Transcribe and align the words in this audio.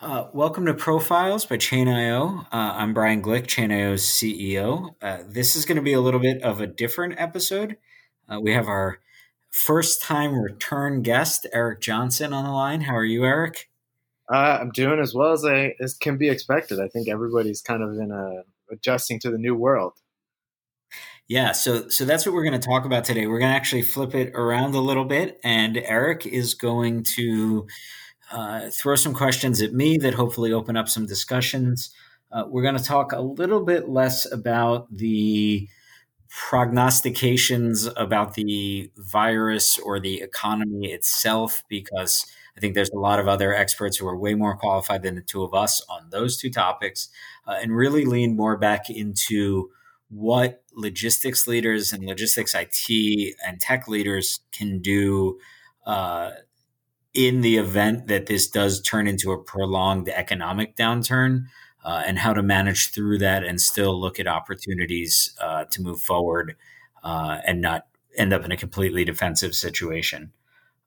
Uh, 0.00 0.28
welcome 0.32 0.64
to 0.64 0.74
Profiles 0.74 1.44
by 1.44 1.56
Chain.io. 1.56 2.46
Uh, 2.52 2.56
I'm 2.76 2.94
Brian 2.94 3.20
Glick, 3.20 3.48
Chain.io's 3.48 4.04
CEO. 4.04 4.94
Uh, 5.02 5.24
this 5.26 5.56
is 5.56 5.64
going 5.64 5.74
to 5.74 5.82
be 5.82 5.92
a 5.92 6.00
little 6.00 6.20
bit 6.20 6.40
of 6.40 6.60
a 6.60 6.68
different 6.68 7.18
episode. 7.18 7.76
Uh, 8.28 8.38
we 8.40 8.52
have 8.52 8.68
our 8.68 9.00
first 9.50 10.00
time 10.00 10.38
return 10.38 11.02
guest, 11.02 11.48
Eric 11.52 11.80
Johnson, 11.80 12.32
on 12.32 12.44
the 12.44 12.52
line. 12.52 12.82
How 12.82 12.94
are 12.94 13.04
you, 13.04 13.24
Eric? 13.24 13.70
Uh, 14.32 14.58
I'm 14.60 14.70
doing 14.70 15.00
as 15.00 15.14
well 15.14 15.32
as 15.32 15.44
I 15.44 15.74
as 15.80 15.94
can 15.94 16.16
be 16.16 16.28
expected. 16.28 16.78
I 16.78 16.86
think 16.86 17.08
everybody's 17.08 17.60
kind 17.60 17.82
of 17.82 17.90
in 17.98 18.12
a 18.12 18.44
adjusting 18.72 19.18
to 19.20 19.32
the 19.32 19.38
new 19.38 19.56
world. 19.56 19.94
Yeah, 21.26 21.50
so 21.50 21.88
so 21.88 22.04
that's 22.04 22.24
what 22.24 22.36
we're 22.36 22.48
going 22.48 22.60
to 22.60 22.64
talk 22.64 22.84
about 22.84 23.04
today. 23.04 23.26
We're 23.26 23.40
going 23.40 23.50
to 23.50 23.56
actually 23.56 23.82
flip 23.82 24.14
it 24.14 24.32
around 24.36 24.76
a 24.76 24.80
little 24.80 25.04
bit, 25.04 25.40
and 25.42 25.76
Eric 25.76 26.24
is 26.24 26.54
going 26.54 27.02
to 27.16 27.66
uh, 28.30 28.68
throw 28.70 28.94
some 28.96 29.14
questions 29.14 29.62
at 29.62 29.72
me 29.72 29.96
that 29.98 30.14
hopefully 30.14 30.52
open 30.52 30.76
up 30.76 30.88
some 30.88 31.06
discussions. 31.06 31.90
Uh, 32.30 32.44
we're 32.46 32.62
going 32.62 32.76
to 32.76 32.82
talk 32.84 33.12
a 33.12 33.20
little 33.20 33.64
bit 33.64 33.88
less 33.88 34.30
about 34.30 34.94
the 34.94 35.68
prognostications 36.28 37.88
about 37.96 38.34
the 38.34 38.90
virus 38.96 39.78
or 39.78 39.98
the 39.98 40.20
economy 40.20 40.92
itself, 40.92 41.64
because 41.68 42.26
I 42.56 42.60
think 42.60 42.74
there's 42.74 42.90
a 42.90 42.98
lot 42.98 43.18
of 43.18 43.28
other 43.28 43.54
experts 43.54 43.96
who 43.96 44.06
are 44.06 44.16
way 44.16 44.34
more 44.34 44.56
qualified 44.56 45.02
than 45.02 45.14
the 45.14 45.22
two 45.22 45.42
of 45.42 45.54
us 45.54 45.82
on 45.88 46.10
those 46.10 46.36
two 46.36 46.50
topics, 46.50 47.08
uh, 47.46 47.56
and 47.62 47.74
really 47.74 48.04
lean 48.04 48.36
more 48.36 48.58
back 48.58 48.90
into 48.90 49.70
what 50.10 50.62
logistics 50.74 51.46
leaders 51.46 51.92
and 51.92 52.04
logistics 52.04 52.54
IT 52.54 53.34
and 53.46 53.60
tech 53.60 53.88
leaders 53.88 54.40
can 54.52 54.80
do 54.80 55.38
uh, 55.86 56.30
in 57.14 57.40
the 57.40 57.56
event 57.56 58.06
that 58.08 58.26
this 58.26 58.48
does 58.48 58.80
turn 58.80 59.06
into 59.06 59.32
a 59.32 59.42
prolonged 59.42 60.08
economic 60.08 60.76
downturn 60.76 61.46
uh, 61.84 62.02
and 62.06 62.18
how 62.18 62.32
to 62.32 62.42
manage 62.42 62.92
through 62.92 63.18
that 63.18 63.44
and 63.44 63.60
still 63.60 63.98
look 63.98 64.20
at 64.20 64.26
opportunities 64.26 65.34
uh, 65.40 65.64
to 65.64 65.82
move 65.82 66.00
forward 66.00 66.56
uh, 67.02 67.38
and 67.46 67.60
not 67.60 67.86
end 68.16 68.32
up 68.32 68.44
in 68.44 68.52
a 68.52 68.56
completely 68.56 69.04
defensive 69.04 69.54
situation. 69.54 70.32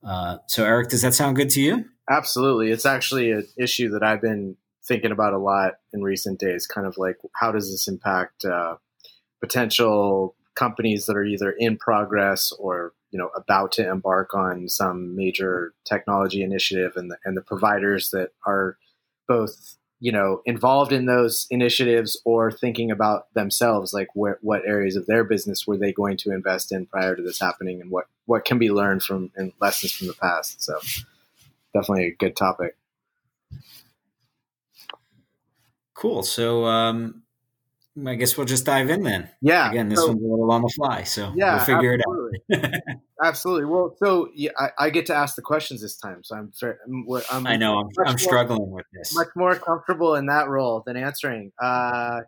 Uh, 0.03 0.37
so, 0.47 0.65
Eric, 0.65 0.89
does 0.89 1.01
that 1.01 1.13
sound 1.13 1.35
good 1.35 1.49
to 1.51 1.61
you? 1.61 1.85
Absolutely. 2.09 2.71
It's 2.71 2.85
actually 2.85 3.31
an 3.31 3.47
issue 3.57 3.89
that 3.89 4.03
I've 4.03 4.21
been 4.21 4.57
thinking 4.83 5.11
about 5.11 5.33
a 5.33 5.37
lot 5.37 5.73
in 5.93 6.01
recent 6.01 6.39
days. 6.39 6.67
Kind 6.67 6.87
of 6.87 6.97
like, 6.97 7.17
how 7.35 7.51
does 7.51 7.71
this 7.71 7.87
impact 7.87 8.45
uh, 8.45 8.75
potential 9.39 10.35
companies 10.55 11.05
that 11.05 11.15
are 11.15 11.23
either 11.23 11.51
in 11.51 11.77
progress 11.77 12.51
or 12.53 12.93
you 13.11 13.19
know 13.19 13.29
about 13.35 13.71
to 13.73 13.87
embark 13.87 14.33
on 14.33 14.67
some 14.69 15.15
major 15.15 15.73
technology 15.85 16.43
initiative 16.43 16.93
and 16.95 17.11
the, 17.11 17.17
and 17.25 17.35
the 17.35 17.41
providers 17.41 18.11
that 18.11 18.31
are 18.45 18.77
both 19.27 19.77
you 19.99 20.11
know 20.11 20.41
involved 20.45 20.91
in 20.91 21.05
those 21.05 21.47
initiatives 21.49 22.19
or 22.25 22.51
thinking 22.51 22.91
about 22.91 23.33
themselves 23.33 23.93
like 23.93 24.07
what 24.13 24.65
areas 24.65 24.95
of 24.95 25.05
their 25.05 25.23
business 25.23 25.65
were 25.65 25.77
they 25.77 25.93
going 25.93 26.17
to 26.17 26.31
invest 26.31 26.71
in 26.71 26.85
prior 26.85 27.15
to 27.15 27.21
this 27.21 27.39
happening 27.39 27.79
and 27.79 27.91
what 27.91 28.05
what 28.25 28.45
can 28.45 28.57
be 28.57 28.71
learned 28.71 29.03
from 29.03 29.31
and 29.35 29.51
lessons 29.59 29.91
from 29.91 30.07
the 30.07 30.13
past. 30.13 30.61
So 30.61 30.79
definitely 31.73 32.07
a 32.07 32.15
good 32.15 32.35
topic. 32.35 32.75
Cool. 35.93 36.23
So 36.23 36.65
um 36.65 37.23
I 38.07 38.15
guess 38.15 38.37
we'll 38.37 38.45
just 38.45 38.65
dive 38.65 38.89
in 38.89 39.03
then. 39.03 39.29
Yeah. 39.41 39.69
Again, 39.69 39.89
this 39.89 39.99
so, 39.99 40.07
one's 40.07 40.21
a 40.21 40.27
little 40.27 40.51
on 40.51 40.61
the 40.61 40.69
fly, 40.69 41.03
so 41.03 41.33
yeah, 41.35 41.55
we'll 41.55 41.65
figure 41.65 41.97
absolutely. 41.97 42.39
it 42.49 42.65
out. 42.65 42.97
absolutely. 43.23 43.65
Well, 43.65 43.95
so 44.01 44.29
yeah, 44.33 44.51
I, 44.57 44.69
I, 44.79 44.89
get 44.89 45.07
to 45.07 45.15
ask 45.15 45.35
the 45.35 45.41
questions 45.41 45.81
this 45.81 45.97
time, 45.97 46.21
so 46.23 46.37
I'm. 46.37 46.51
I'm, 46.89 47.21
I'm 47.29 47.47
i 47.47 47.57
know 47.57 47.79
I'm, 47.79 47.89
I'm 48.05 48.11
more, 48.13 48.17
struggling 48.17 48.71
with 48.71 48.85
this. 48.93 49.13
Much 49.13 49.27
more 49.35 49.55
comfortable 49.55 50.15
in 50.15 50.27
that 50.27 50.47
role 50.47 50.83
than 50.85 50.95
answering. 50.95 51.51
Uh, 51.61 52.21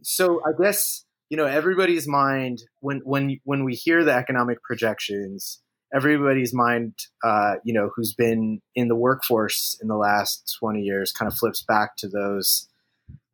so 0.00 0.40
I 0.46 0.52
guess 0.60 1.04
you 1.28 1.36
know 1.36 1.46
everybody's 1.46 2.08
mind 2.08 2.62
when 2.80 3.02
when 3.04 3.38
when 3.44 3.64
we 3.64 3.74
hear 3.74 4.04
the 4.04 4.14
economic 4.14 4.62
projections, 4.62 5.60
everybody's 5.94 6.54
mind, 6.54 6.94
uh, 7.22 7.56
you 7.64 7.74
know, 7.74 7.90
who's 7.94 8.14
been 8.14 8.62
in 8.74 8.88
the 8.88 8.96
workforce 8.96 9.78
in 9.82 9.88
the 9.88 9.96
last 9.96 10.56
20 10.58 10.80
years, 10.80 11.12
kind 11.12 11.30
of 11.30 11.36
flips 11.36 11.62
back 11.62 11.96
to 11.98 12.08
those 12.08 12.68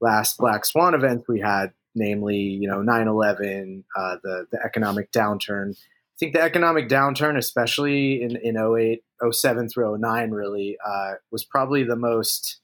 last 0.00 0.38
black 0.38 0.64
swan 0.64 0.94
events 0.94 1.26
we 1.28 1.40
had, 1.40 1.72
namely, 1.94 2.36
you 2.36 2.68
know, 2.68 2.78
9-11, 2.78 3.84
uh, 3.96 4.16
the, 4.22 4.46
the 4.52 4.58
economic 4.64 5.10
downturn. 5.12 5.72
I 5.72 6.16
think 6.18 6.34
the 6.34 6.42
economic 6.42 6.88
downturn, 6.88 7.36
especially 7.36 8.22
in, 8.22 8.36
in 8.36 8.56
08, 8.56 9.02
07 9.30 9.68
through 9.68 9.98
09, 9.98 10.30
really, 10.30 10.76
uh, 10.84 11.14
was 11.30 11.44
probably 11.44 11.84
the 11.84 11.96
most, 11.96 12.60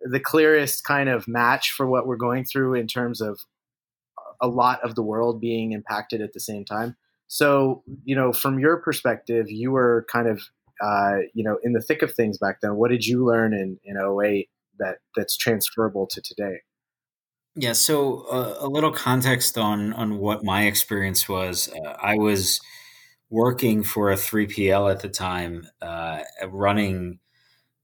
the 0.00 0.20
clearest 0.20 0.84
kind 0.84 1.08
of 1.08 1.28
match 1.28 1.70
for 1.70 1.86
what 1.86 2.06
we're 2.06 2.16
going 2.16 2.44
through 2.44 2.74
in 2.74 2.86
terms 2.86 3.20
of 3.20 3.40
a 4.40 4.48
lot 4.48 4.80
of 4.82 4.96
the 4.96 5.02
world 5.02 5.40
being 5.40 5.72
impacted 5.72 6.20
at 6.20 6.32
the 6.32 6.40
same 6.40 6.64
time. 6.64 6.96
So, 7.28 7.82
you 8.04 8.14
know, 8.14 8.32
from 8.32 8.58
your 8.58 8.76
perspective, 8.78 9.50
you 9.50 9.70
were 9.70 10.04
kind 10.10 10.28
of, 10.28 10.42
uh, 10.82 11.18
you 11.32 11.44
know, 11.44 11.58
in 11.62 11.72
the 11.72 11.80
thick 11.80 12.02
of 12.02 12.12
things 12.12 12.36
back 12.36 12.60
then. 12.60 12.74
What 12.74 12.90
did 12.90 13.06
you 13.06 13.24
learn 13.24 13.54
in, 13.54 13.78
in 13.84 13.96
08 13.96 14.50
that 14.78 14.98
that's 15.16 15.36
transferable 15.36 16.06
to 16.08 16.20
today. 16.20 16.60
Yeah, 17.54 17.74
so 17.74 18.22
uh, 18.30 18.56
a 18.60 18.68
little 18.68 18.92
context 18.92 19.58
on 19.58 19.92
on 19.92 20.18
what 20.18 20.42
my 20.42 20.64
experience 20.64 21.28
was. 21.28 21.68
Uh, 21.68 21.96
I 22.00 22.16
was 22.16 22.60
working 23.28 23.82
for 23.82 24.10
a 24.10 24.16
3PL 24.16 24.90
at 24.90 25.00
the 25.00 25.08
time, 25.08 25.66
uh, 25.80 26.20
running 26.48 27.18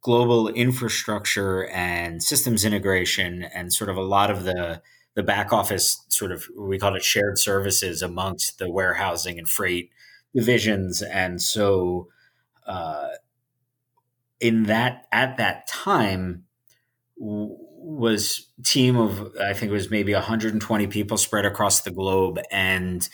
global 0.00 0.48
infrastructure 0.48 1.66
and 1.68 2.22
systems 2.22 2.64
integration, 2.64 3.42
and 3.42 3.72
sort 3.72 3.90
of 3.90 3.96
a 3.96 4.02
lot 4.02 4.30
of 4.30 4.44
the 4.44 4.80
the 5.14 5.22
back 5.22 5.52
office 5.52 6.02
sort 6.08 6.32
of 6.32 6.46
we 6.56 6.78
called 6.78 6.96
it 6.96 7.04
shared 7.04 7.38
services 7.38 8.02
amongst 8.02 8.58
the 8.58 8.70
warehousing 8.70 9.38
and 9.38 9.48
freight 9.48 9.90
divisions, 10.34 11.02
and 11.02 11.42
so 11.42 12.08
uh, 12.66 13.08
in 14.40 14.62
that 14.64 15.06
at 15.12 15.36
that 15.36 15.66
time 15.66 16.44
was 17.20 18.46
team 18.64 18.96
of 18.96 19.34
I 19.40 19.52
think 19.52 19.70
it 19.70 19.74
was 19.74 19.90
maybe 19.90 20.12
120 20.14 20.86
people 20.86 21.16
spread 21.16 21.44
across 21.44 21.80
the 21.80 21.90
globe 21.90 22.38
and 22.50 23.08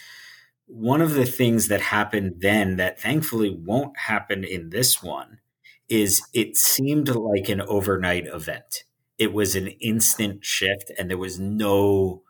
one 0.66 1.00
of 1.00 1.15
the 1.15 1.26
things 1.26 1.69
that 1.69 1.81
happened 1.81 2.37
then 2.38 2.76
that 2.76 3.00
thankfully 3.00 3.50
won't 3.50 3.97
happen 3.98 4.44
in 4.44 4.70
this 4.70 5.03
one 5.03 5.38
is 5.88 6.22
it 6.32 6.56
seemed 6.56 7.09
like 7.09 7.48
an 7.48 7.60
overnight 7.60 8.26
event. 8.26 8.84
It 9.19 9.32
was 9.32 9.54
an 9.54 9.69
instant 9.69 10.44
shift 10.44 10.91
and 10.98 11.10
there 11.10 11.19
was 11.19 11.38
no 11.38 12.22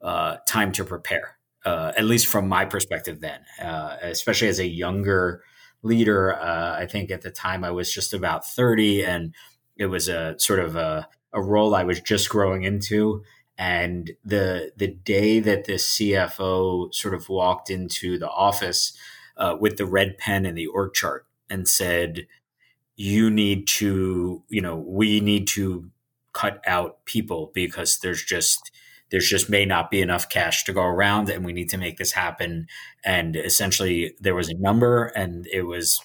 uh, 0.00 0.38
time 0.46 0.72
to 0.72 0.84
prepare, 0.84 1.36
uh, 1.64 1.92
at 1.96 2.06
least 2.06 2.26
from 2.26 2.48
my 2.48 2.64
perspective 2.64 3.20
then, 3.20 3.40
uh, 3.62 3.96
especially 4.02 4.48
as 4.48 4.58
a 4.58 4.66
younger 4.66 5.42
leader. 5.82 6.34
Uh, 6.34 6.76
I 6.78 6.86
think 6.86 7.10
at 7.10 7.22
the 7.22 7.30
time 7.30 7.64
I 7.64 7.70
was 7.70 7.92
just 7.92 8.14
about 8.14 8.46
30 8.46 9.04
and 9.04 9.34
it 9.76 9.86
was 9.86 10.08
a 10.08 10.34
sort 10.38 10.60
of 10.60 10.76
a, 10.76 11.08
a 11.32 11.42
role 11.42 11.74
I 11.74 11.84
was 11.84 12.00
just 12.00 12.28
growing 12.28 12.62
into. 12.62 13.22
And 13.56 14.12
the 14.24 14.72
the 14.76 14.88
day 14.88 15.40
that 15.40 15.64
the 15.64 15.74
CFO 15.74 16.92
sort 16.92 17.14
of 17.14 17.28
walked 17.28 17.70
into 17.70 18.18
the 18.18 18.28
office 18.28 18.96
uh, 19.36 19.56
with 19.60 19.76
the 19.76 19.86
red 19.86 20.18
pen 20.18 20.44
and 20.44 20.58
the 20.58 20.66
org 20.66 20.94
chart 20.94 21.26
and 21.48 21.68
said, 21.68 22.26
"You 22.96 23.30
need 23.30 23.68
to, 23.68 24.42
you 24.48 24.60
know, 24.60 24.76
we 24.76 25.20
need 25.20 25.46
to 25.48 25.90
cut 26.32 26.60
out 26.66 27.04
people 27.04 27.50
because 27.54 27.98
there's 27.98 28.24
just 28.24 28.72
there's 29.10 29.28
just 29.28 29.48
may 29.48 29.64
not 29.64 29.90
be 29.90 30.02
enough 30.02 30.28
cash 30.28 30.64
to 30.64 30.72
go 30.72 30.82
around 30.82 31.30
and 31.30 31.44
we 31.44 31.52
need 31.52 31.68
to 31.70 31.78
make 31.78 31.96
this 31.98 32.12
happen 32.12 32.66
and 33.04 33.36
essentially 33.36 34.14
there 34.20 34.34
was 34.34 34.48
a 34.48 34.58
number 34.58 35.06
and 35.14 35.46
it 35.46 35.62
was 35.62 36.00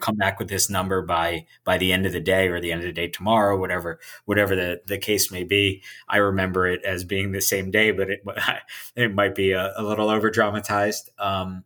come 0.00 0.16
back 0.16 0.38
with 0.38 0.48
this 0.48 0.70
number 0.70 1.02
by 1.02 1.46
by 1.64 1.78
the 1.78 1.92
end 1.92 2.06
of 2.06 2.12
the 2.12 2.20
day 2.20 2.48
or 2.48 2.60
the 2.60 2.72
end 2.72 2.80
of 2.80 2.86
the 2.86 2.92
day 2.92 3.08
tomorrow 3.08 3.58
whatever 3.58 3.98
whatever 4.24 4.54
the, 4.56 4.80
the 4.86 4.98
case 4.98 5.30
may 5.30 5.44
be. 5.44 5.82
I 6.08 6.18
remember 6.18 6.66
it 6.66 6.84
as 6.84 7.04
being 7.04 7.32
the 7.32 7.40
same 7.40 7.70
day 7.70 7.90
but 7.90 8.10
it 8.10 8.20
it 8.96 9.14
might 9.14 9.34
be 9.34 9.52
a, 9.52 9.72
a 9.76 9.82
little 9.82 10.10
over 10.10 10.30
dramatized 10.30 11.10
um, 11.18 11.64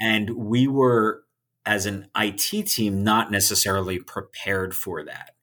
and 0.00 0.30
we 0.30 0.66
were 0.66 1.24
as 1.66 1.86
an 1.86 2.08
it 2.16 2.62
team 2.62 3.02
not 3.02 3.30
necessarily 3.30 3.98
prepared 3.98 4.74
for 4.74 5.04
that. 5.04 5.34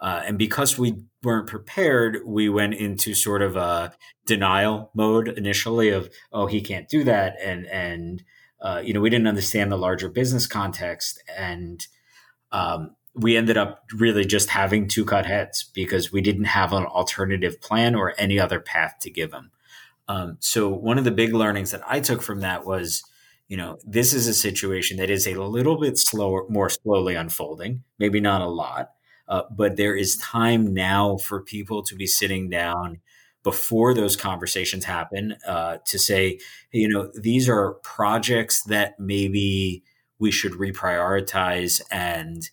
Uh, 0.00 0.22
and 0.26 0.38
because 0.38 0.78
we 0.78 1.02
weren't 1.22 1.46
prepared 1.46 2.18
we 2.26 2.48
went 2.48 2.74
into 2.74 3.14
sort 3.14 3.42
of 3.42 3.56
a 3.56 3.92
denial 4.26 4.90
mode 4.94 5.28
initially 5.28 5.90
of 5.90 6.10
oh 6.32 6.46
he 6.46 6.60
can't 6.60 6.88
do 6.88 7.04
that 7.04 7.36
and 7.42 7.66
and 7.66 8.24
uh, 8.62 8.80
you 8.82 8.94
know, 8.94 9.00
we 9.00 9.10
didn't 9.10 9.26
understand 9.26 9.70
the 9.70 9.76
larger 9.76 10.08
business 10.08 10.46
context, 10.46 11.22
and 11.36 11.86
um, 12.52 12.94
we 13.14 13.36
ended 13.36 13.56
up 13.56 13.84
really 13.92 14.24
just 14.24 14.50
having 14.50 14.88
to 14.88 15.04
cut 15.04 15.26
heads 15.26 15.64
because 15.74 16.12
we 16.12 16.20
didn't 16.20 16.44
have 16.44 16.72
an 16.72 16.84
alternative 16.84 17.60
plan 17.60 17.94
or 17.94 18.14
any 18.16 18.38
other 18.38 18.60
path 18.60 18.94
to 19.00 19.10
give 19.10 19.32
them. 19.32 19.50
Um, 20.08 20.36
so 20.40 20.68
one 20.68 20.96
of 20.96 21.04
the 21.04 21.10
big 21.10 21.34
learnings 21.34 21.72
that 21.72 21.82
I 21.86 22.00
took 22.00 22.22
from 22.22 22.40
that 22.40 22.64
was, 22.64 23.02
you 23.48 23.56
know, 23.56 23.78
this 23.84 24.14
is 24.14 24.26
a 24.26 24.34
situation 24.34 24.96
that 24.98 25.10
is 25.10 25.26
a 25.26 25.34
little 25.34 25.78
bit 25.78 25.98
slower, 25.98 26.46
more 26.48 26.70
slowly 26.70 27.14
unfolding, 27.14 27.82
maybe 27.98 28.20
not 28.20 28.42
a 28.42 28.48
lot. 28.48 28.90
Uh, 29.28 29.42
but 29.50 29.76
there 29.76 29.96
is 29.96 30.16
time 30.16 30.72
now 30.72 31.16
for 31.16 31.42
people 31.42 31.82
to 31.82 31.94
be 31.94 32.06
sitting 32.06 32.48
down 32.48 33.00
before 33.42 33.94
those 33.94 34.16
conversations 34.16 34.84
happen 34.84 35.36
uh, 35.46 35.78
to 35.84 35.98
say, 35.98 36.38
you 36.70 36.88
know, 36.88 37.10
these 37.14 37.48
are 37.48 37.74
projects 37.82 38.62
that 38.64 38.98
maybe 38.98 39.82
we 40.18 40.30
should 40.30 40.52
reprioritize 40.52 41.82
and, 41.90 42.50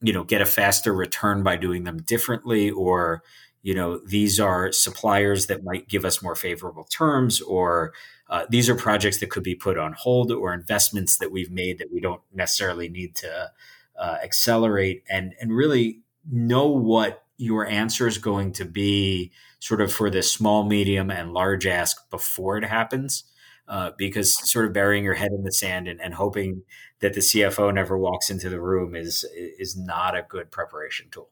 you 0.00 0.12
know, 0.12 0.24
get 0.24 0.40
a 0.40 0.46
faster 0.46 0.92
return 0.92 1.42
by 1.42 1.56
doing 1.56 1.84
them 1.84 2.02
differently, 2.02 2.70
or, 2.70 3.22
you 3.62 3.74
know, 3.74 3.98
these 4.06 4.40
are 4.40 4.72
suppliers 4.72 5.46
that 5.46 5.62
might 5.62 5.88
give 5.88 6.04
us 6.04 6.22
more 6.22 6.34
favorable 6.34 6.84
terms, 6.84 7.40
or 7.40 7.92
uh, 8.28 8.44
these 8.50 8.68
are 8.68 8.74
projects 8.74 9.20
that 9.20 9.30
could 9.30 9.44
be 9.44 9.54
put 9.54 9.78
on 9.78 9.92
hold, 9.92 10.32
or 10.32 10.52
investments 10.52 11.18
that 11.18 11.30
we've 11.30 11.50
made 11.50 11.78
that 11.78 11.92
we 11.92 12.00
don't 12.00 12.22
necessarily 12.34 12.88
need 12.88 13.14
to 13.14 13.50
uh, 13.98 14.16
accelerate, 14.22 15.02
and 15.08 15.34
and 15.40 15.52
really 15.52 16.00
know 16.30 16.66
what 16.66 17.25
your 17.36 17.66
answer 17.66 18.06
is 18.06 18.18
going 18.18 18.52
to 18.52 18.64
be 18.64 19.32
sort 19.58 19.80
of 19.80 19.92
for 19.92 20.10
the 20.10 20.22
small, 20.22 20.64
medium, 20.64 21.10
and 21.10 21.32
large 21.32 21.66
ask 21.66 22.08
before 22.10 22.56
it 22.58 22.64
happens. 22.64 23.24
Uh, 23.68 23.90
because 23.98 24.48
sort 24.48 24.64
of 24.64 24.72
burying 24.72 25.02
your 25.02 25.14
head 25.14 25.32
in 25.32 25.42
the 25.42 25.50
sand 25.50 25.88
and, 25.88 26.00
and, 26.00 26.14
hoping 26.14 26.62
that 27.00 27.14
the 27.14 27.20
CFO 27.20 27.74
never 27.74 27.98
walks 27.98 28.30
into 28.30 28.48
the 28.48 28.60
room 28.60 28.94
is 28.94 29.24
is 29.34 29.76
not 29.76 30.16
a 30.16 30.22
good 30.22 30.52
preparation 30.52 31.08
tool. 31.10 31.30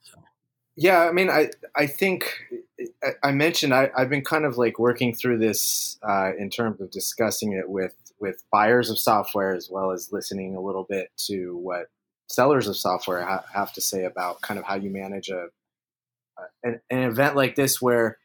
So. 0.00 0.16
Yeah, 0.76 1.00
I 1.00 1.12
mean, 1.12 1.28
I 1.28 1.50
I 1.76 1.86
think 1.86 2.40
I 3.22 3.32
mentioned 3.32 3.74
I, 3.74 3.90
have 3.96 4.08
been 4.08 4.24
kind 4.24 4.46
of 4.46 4.56
like 4.56 4.78
working 4.78 5.14
through 5.14 5.38
this 5.40 5.98
uh, 6.02 6.32
in 6.38 6.48
terms 6.48 6.80
of 6.80 6.90
discussing 6.90 7.52
it 7.52 7.68
with 7.68 7.94
with 8.18 8.42
buyers 8.50 8.88
of 8.88 8.98
software 8.98 9.54
as 9.54 9.68
well 9.70 9.90
as 9.90 10.10
listening 10.10 10.56
a 10.56 10.60
little 10.60 10.86
bit 10.88 11.10
to 11.26 11.56
what 11.56 11.86
sellers 12.30 12.68
of 12.68 12.76
software 12.76 13.24
ha- 13.24 13.44
have 13.52 13.72
to 13.72 13.80
say 13.80 14.04
about 14.04 14.40
kind 14.40 14.58
of 14.58 14.64
how 14.64 14.76
you 14.76 14.88
manage 14.88 15.28
a, 15.28 15.48
a 16.38 16.42
an, 16.62 16.80
an, 16.88 17.02
event 17.02 17.34
like 17.34 17.56
this 17.56 17.82
where 17.82 18.18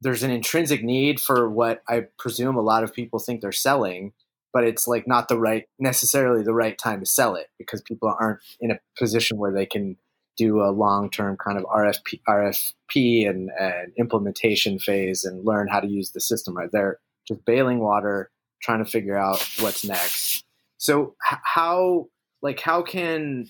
there's 0.00 0.24
an 0.24 0.30
intrinsic 0.30 0.82
need 0.82 1.20
for 1.20 1.48
what 1.48 1.82
I 1.88 2.06
presume 2.18 2.56
a 2.56 2.62
lot 2.62 2.82
of 2.82 2.92
people 2.92 3.20
think 3.20 3.40
they're 3.40 3.52
selling, 3.52 4.12
but 4.52 4.64
it's 4.64 4.88
like 4.88 5.06
not 5.06 5.28
the 5.28 5.38
right 5.38 5.66
necessarily 5.78 6.42
the 6.42 6.52
right 6.52 6.76
time 6.76 7.00
to 7.00 7.06
sell 7.06 7.36
it 7.36 7.48
because 7.56 7.80
people 7.80 8.12
aren't 8.18 8.40
in 8.60 8.72
a 8.72 8.80
position 8.98 9.38
where 9.38 9.52
they 9.52 9.66
can 9.66 9.96
do 10.36 10.60
a 10.60 10.70
long 10.72 11.08
term 11.08 11.36
kind 11.36 11.56
of 11.56 11.64
RFP, 11.64 12.20
RFP 12.28 13.28
and, 13.28 13.50
and 13.58 13.92
implementation 13.96 14.80
phase 14.80 15.24
and 15.24 15.44
learn 15.44 15.68
how 15.68 15.78
to 15.78 15.86
use 15.86 16.10
the 16.10 16.20
system. 16.20 16.56
Right, 16.56 16.70
they're 16.72 16.98
just 17.26 17.44
bailing 17.44 17.78
water, 17.78 18.30
trying 18.60 18.84
to 18.84 18.90
figure 18.90 19.16
out 19.16 19.40
what's 19.60 19.84
next. 19.84 20.44
So 20.76 21.14
how 21.20 22.08
like 22.44 22.60
how 22.60 22.82
can 22.82 23.48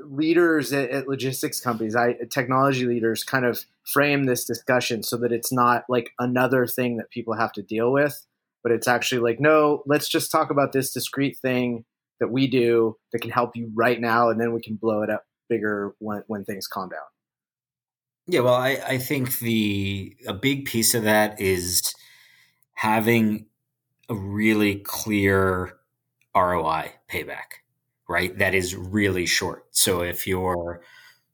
leaders 0.00 0.74
at, 0.74 0.90
at, 0.90 1.08
logistics 1.08 1.58
companies 1.58 1.96
i 1.96 2.14
technology 2.30 2.84
leaders 2.84 3.24
kind 3.24 3.46
of 3.46 3.64
frame 3.86 4.24
this 4.24 4.44
discussion 4.44 5.02
so 5.02 5.16
that 5.16 5.32
it's 5.32 5.50
not 5.50 5.84
like 5.88 6.10
another 6.18 6.66
thing 6.66 6.98
that 6.98 7.08
people 7.10 7.32
have 7.32 7.52
to 7.52 7.62
deal 7.62 7.90
with 7.90 8.26
but 8.62 8.72
it's 8.72 8.86
actually 8.86 9.20
like 9.22 9.40
no 9.40 9.82
let's 9.86 10.08
just 10.08 10.30
talk 10.30 10.50
about 10.50 10.72
this 10.72 10.92
discrete 10.92 11.38
thing 11.38 11.86
that 12.20 12.28
we 12.28 12.46
do 12.46 12.96
that 13.12 13.20
can 13.20 13.30
help 13.30 13.56
you 13.56 13.70
right 13.74 14.00
now 14.00 14.28
and 14.28 14.38
then 14.38 14.52
we 14.52 14.60
can 14.60 14.76
blow 14.76 15.02
it 15.02 15.08
up 15.08 15.24
bigger 15.48 15.94
when, 15.98 16.22
when 16.26 16.44
things 16.44 16.66
calm 16.66 16.88
down? 16.88 16.98
Yeah 18.26 18.40
well 18.40 18.54
I, 18.54 18.78
I 18.86 18.98
think 18.98 19.38
the 19.38 20.14
a 20.26 20.34
big 20.34 20.66
piece 20.66 20.94
of 20.94 21.04
that 21.04 21.40
is 21.40 21.94
having 22.74 23.46
a 24.08 24.14
really 24.14 24.76
clear 24.76 25.78
ROI 26.36 26.92
payback, 27.10 27.62
right? 28.08 28.36
That 28.38 28.54
is 28.54 28.76
really 28.76 29.26
short. 29.26 29.66
So 29.70 30.02
if 30.02 30.26
your 30.26 30.82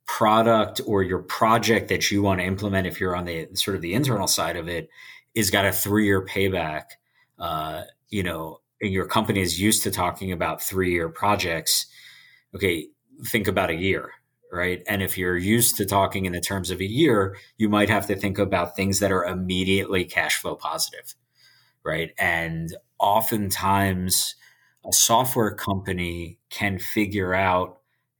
product 0.05 0.81
or 0.85 1.03
your 1.03 1.19
project 1.19 1.89
that 1.89 2.09
you 2.11 2.21
want 2.21 2.39
to 2.39 2.45
implement, 2.45 2.87
if 2.87 2.99
you're 2.99 3.15
on 3.15 3.25
the 3.25 3.47
sort 3.53 3.75
of 3.75 3.81
the 3.81 3.93
internal 3.93 4.27
side 4.27 4.55
of 4.55 4.67
it, 4.67 4.89
is 5.35 5.49
got 5.49 5.65
a 5.65 5.71
three 5.71 6.05
year 6.05 6.25
payback, 6.25 6.83
uh, 7.39 7.83
you 8.09 8.23
know, 8.23 8.61
and 8.81 8.91
your 8.91 9.05
company 9.05 9.41
is 9.41 9.59
used 9.59 9.83
to 9.83 9.91
talking 9.91 10.31
about 10.31 10.61
three 10.61 10.91
year 10.91 11.09
projects. 11.09 11.87
Okay, 12.55 12.87
think 13.25 13.47
about 13.47 13.69
a 13.69 13.75
year, 13.75 14.11
right? 14.51 14.83
And 14.87 15.01
if 15.01 15.17
you're 15.17 15.37
used 15.37 15.77
to 15.77 15.85
talking 15.85 16.25
in 16.25 16.33
the 16.33 16.41
terms 16.41 16.69
of 16.69 16.79
a 16.79 16.85
year, 16.85 17.37
you 17.57 17.69
might 17.69 17.89
have 17.89 18.07
to 18.07 18.15
think 18.15 18.37
about 18.37 18.75
things 18.75 18.99
that 18.99 19.11
are 19.11 19.25
immediately 19.25 20.05
cash 20.05 20.35
flow 20.35 20.55
positive, 20.55 21.15
right? 21.83 22.11
And 22.19 22.75
oftentimes, 22.99 24.35
a 24.85 24.93
software 24.93 25.53
company 25.53 26.37
can 26.49 26.79
figure 26.79 27.33
out 27.33 27.79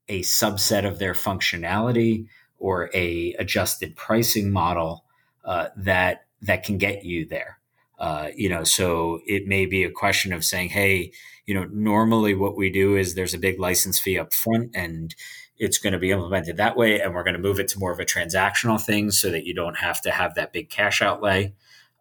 a 0.09 0.21
subset 0.21 0.85
of 0.85 0.99
their 0.99 1.13
functionality 1.13 2.27
or 2.57 2.89
a 2.93 3.33
adjusted 3.39 3.95
pricing 3.95 4.51
model 4.51 5.03
uh, 5.45 5.67
that 5.75 6.25
that 6.41 6.63
can 6.63 6.77
get 6.77 7.05
you 7.05 7.25
there. 7.25 7.59
Uh, 7.99 8.29
you 8.35 8.49
know, 8.49 8.63
so 8.63 9.21
it 9.25 9.47
may 9.47 9.65
be 9.65 9.83
a 9.83 9.91
question 9.91 10.33
of 10.33 10.43
saying, 10.43 10.69
"Hey, 10.69 11.11
you 11.45 11.53
know, 11.53 11.65
normally 11.71 12.33
what 12.33 12.57
we 12.57 12.69
do 12.69 12.95
is 12.95 13.15
there's 13.15 13.33
a 13.33 13.39
big 13.39 13.59
license 13.59 13.99
fee 13.99 14.17
up 14.17 14.33
front, 14.33 14.71
and 14.75 15.15
it's 15.57 15.77
going 15.77 15.93
to 15.93 15.99
be 15.99 16.11
implemented 16.11 16.57
that 16.57 16.75
way, 16.75 16.99
and 16.99 17.13
we're 17.13 17.23
going 17.23 17.35
to 17.35 17.41
move 17.41 17.59
it 17.59 17.67
to 17.69 17.79
more 17.79 17.91
of 17.91 17.99
a 17.99 18.05
transactional 18.05 18.81
thing, 18.81 19.11
so 19.11 19.29
that 19.29 19.45
you 19.45 19.53
don't 19.53 19.77
have 19.77 20.01
to 20.01 20.11
have 20.11 20.35
that 20.35 20.53
big 20.53 20.69
cash 20.69 21.01
outlay." 21.01 21.53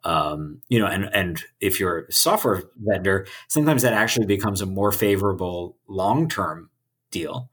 Um, 0.04 0.62
you 0.68 0.78
know, 0.78 0.86
and 0.86 1.08
and 1.14 1.42
if 1.60 1.78
you're 1.78 2.06
a 2.06 2.12
software 2.12 2.64
vendor, 2.76 3.26
sometimes 3.48 3.82
that 3.82 3.92
actually 3.92 4.26
becomes 4.26 4.60
a 4.60 4.66
more 4.66 4.92
favorable 4.92 5.76
long 5.86 6.28
term 6.28 6.70
deal 7.10 7.50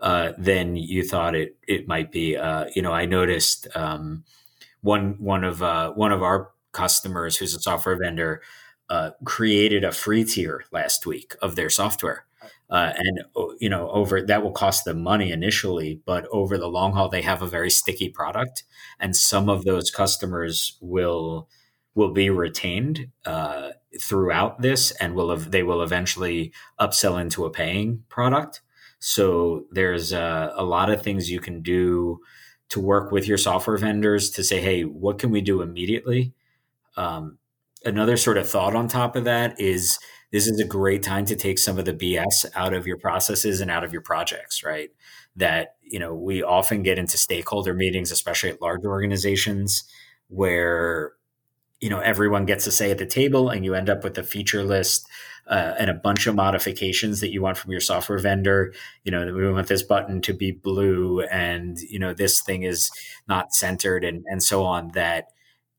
uh, 0.00 0.32
than 0.36 0.76
you 0.76 1.04
thought 1.04 1.34
it 1.34 1.56
it 1.66 1.86
might 1.86 2.10
be. 2.10 2.36
Uh, 2.36 2.66
you 2.74 2.82
know, 2.82 2.92
I 2.92 3.06
noticed 3.06 3.68
um, 3.74 4.24
one 4.80 5.16
one 5.18 5.44
of 5.44 5.62
uh, 5.62 5.92
one 5.92 6.12
of 6.12 6.22
our 6.22 6.50
customers 6.72 7.36
who's 7.36 7.54
a 7.54 7.60
software 7.60 7.96
vendor 7.96 8.42
uh, 8.90 9.10
created 9.24 9.84
a 9.84 9.92
free 9.92 10.24
tier 10.24 10.64
last 10.72 11.06
week 11.06 11.34
of 11.40 11.56
their 11.56 11.70
software. 11.70 12.26
Uh, 12.68 12.92
and 12.96 13.20
you 13.60 13.68
know, 13.68 13.90
over 13.90 14.22
that 14.22 14.42
will 14.42 14.50
cost 14.50 14.84
them 14.86 15.02
money 15.02 15.30
initially, 15.30 16.00
but 16.06 16.26
over 16.32 16.56
the 16.56 16.66
long 16.66 16.94
haul, 16.94 17.08
they 17.08 17.22
have 17.22 17.42
a 17.42 17.46
very 17.46 17.70
sticky 17.70 18.08
product, 18.08 18.64
and 18.98 19.14
some 19.14 19.48
of 19.50 19.64
those 19.64 19.90
customers 19.90 20.78
will 20.80 21.48
will 21.94 22.12
be 22.12 22.30
retained 22.30 23.08
uh, 23.24 23.70
throughout 24.00 24.62
this 24.62 24.90
and 24.92 25.14
will 25.14 25.30
have, 25.30 25.50
they 25.50 25.62
will 25.62 25.82
eventually 25.82 26.52
upsell 26.80 27.20
into 27.20 27.44
a 27.44 27.50
paying 27.50 28.02
product. 28.08 28.62
So 28.98 29.64
there's 29.70 30.12
a, 30.12 30.52
a 30.56 30.64
lot 30.64 30.90
of 30.90 31.02
things 31.02 31.30
you 31.30 31.40
can 31.40 31.60
do 31.60 32.20
to 32.70 32.80
work 32.80 33.12
with 33.12 33.28
your 33.28 33.36
software 33.36 33.76
vendors 33.76 34.30
to 34.30 34.44
say, 34.44 34.60
hey, 34.60 34.82
what 34.82 35.18
can 35.18 35.30
we 35.30 35.42
do 35.42 35.60
immediately? 35.60 36.32
Um, 36.96 37.38
another 37.84 38.16
sort 38.16 38.38
of 38.38 38.48
thought 38.48 38.74
on 38.74 38.88
top 38.88 39.16
of 39.16 39.24
that 39.24 39.60
is 39.60 39.98
this 40.30 40.46
is 40.46 40.58
a 40.58 40.66
great 40.66 41.02
time 41.02 41.26
to 41.26 41.36
take 41.36 41.58
some 41.58 41.78
of 41.78 41.84
the 41.84 41.92
BS 41.92 42.46
out 42.54 42.72
of 42.72 42.86
your 42.86 42.96
processes 42.96 43.60
and 43.60 43.70
out 43.70 43.84
of 43.84 43.92
your 43.92 44.00
projects, 44.00 44.62
right? 44.64 44.90
That, 45.36 45.76
you 45.82 45.98
know, 45.98 46.14
we 46.14 46.42
often 46.42 46.82
get 46.82 46.98
into 46.98 47.18
stakeholder 47.18 47.74
meetings, 47.74 48.10
especially 48.10 48.50
at 48.50 48.62
large 48.62 48.84
organizations, 48.84 49.84
where 50.28 51.12
you 51.82 51.90
know 51.90 51.98
everyone 51.98 52.46
gets 52.46 52.66
a 52.66 52.72
say 52.72 52.90
at 52.90 52.98
the 52.98 53.06
table 53.06 53.50
and 53.50 53.64
you 53.64 53.74
end 53.74 53.90
up 53.90 54.04
with 54.04 54.16
a 54.16 54.22
feature 54.22 54.62
list 54.62 55.06
uh, 55.48 55.74
and 55.78 55.90
a 55.90 55.94
bunch 55.94 56.28
of 56.28 56.36
modifications 56.36 57.20
that 57.20 57.32
you 57.32 57.42
want 57.42 57.58
from 57.58 57.72
your 57.72 57.80
software 57.80 58.20
vendor. 58.20 58.72
You 59.04 59.10
know 59.10 59.34
we 59.34 59.52
want 59.52 59.66
this 59.66 59.82
button 59.82 60.22
to 60.22 60.32
be 60.32 60.52
blue 60.52 61.22
and 61.22 61.78
you 61.80 61.98
know 61.98 62.14
this 62.14 62.40
thing 62.40 62.62
is 62.62 62.90
not 63.28 63.52
centered 63.52 64.04
and 64.04 64.24
and 64.28 64.42
so 64.42 64.62
on 64.62 64.92
that 64.94 65.26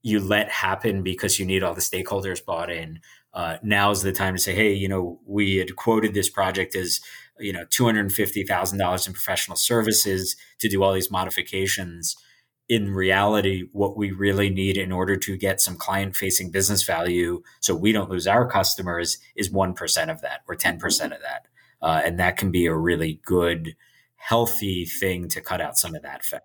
you 0.04 0.20
let 0.20 0.50
happen 0.50 1.02
because 1.02 1.40
you 1.40 1.46
need 1.46 1.64
all 1.64 1.74
the 1.74 1.82
stakeholders 1.82 2.46
bought 2.46 2.70
in. 2.70 3.00
Uh, 3.34 3.58
now's 3.64 4.04
the 4.04 4.12
time 4.12 4.36
to 4.36 4.42
say 4.42 4.54
hey 4.54 4.74
you 4.74 4.90
know 4.90 5.20
we 5.26 5.56
had 5.56 5.76
quoted 5.78 6.14
this 6.14 6.30
project 6.30 6.76
as 6.76 7.00
you 7.40 7.54
know 7.54 7.66
$250000 7.66 9.08
in 9.08 9.14
professional 9.14 9.56
services 9.56 10.36
to 10.60 10.68
do 10.68 10.84
all 10.84 10.94
these 10.94 11.10
modifications 11.10 12.18
in 12.70 12.91
reality, 12.91 13.67
what 13.72 13.98
we 13.98 14.12
really 14.12 14.50
need 14.50 14.77
in 14.77 14.91
order 14.91 15.17
to 15.17 15.38
get 15.38 15.62
some 15.62 15.75
client 15.75 16.15
facing 16.15 16.50
business 16.50 16.84
value 16.84 17.43
so 17.60 17.75
we 17.75 17.91
don't 17.91 18.10
lose 18.10 18.27
our 18.27 18.48
customers 18.48 19.17
is 19.36 19.51
1% 19.51 20.12
of 20.12 20.22
that 20.22 20.41
or 20.48 20.55
10% 20.55 20.77
of 21.05 21.22
that. 21.22 21.48
Uh, 21.82 22.01
and 22.05 22.20
that 22.20 22.38
can 22.38 22.51
be 22.51 22.65
a 22.65 22.75
really 22.75 23.20
good, 23.25 23.75
healthy 24.15 24.86
thing 24.86 25.27
to 25.27 25.41
cut 25.41 25.60
out 25.60 25.77
some 25.77 25.93
of 25.93 26.01
that 26.01 26.24
fat. 26.24 26.43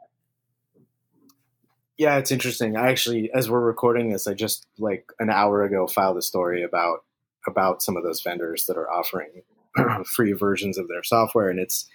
Yeah, 1.96 2.16
it's 2.18 2.30
interesting. 2.30 2.76
I 2.76 2.90
actually, 2.90 3.30
as 3.34 3.50
we're 3.50 3.60
recording 3.60 4.10
this, 4.10 4.26
I 4.28 4.34
just 4.34 4.66
like 4.78 5.10
an 5.18 5.30
hour 5.30 5.64
ago 5.64 5.86
filed 5.86 6.16
a 6.16 6.22
story 6.22 6.62
about 6.62 7.04
about 7.46 7.82
some 7.82 7.96
of 7.96 8.04
those 8.04 8.20
vendors 8.20 8.66
that 8.66 8.76
are 8.76 8.90
offering 8.90 9.42
free 10.04 10.32
versions 10.32 10.78
of 10.78 10.86
their 10.86 11.02
software, 11.02 11.50
and 11.50 11.58
it's 11.58 11.88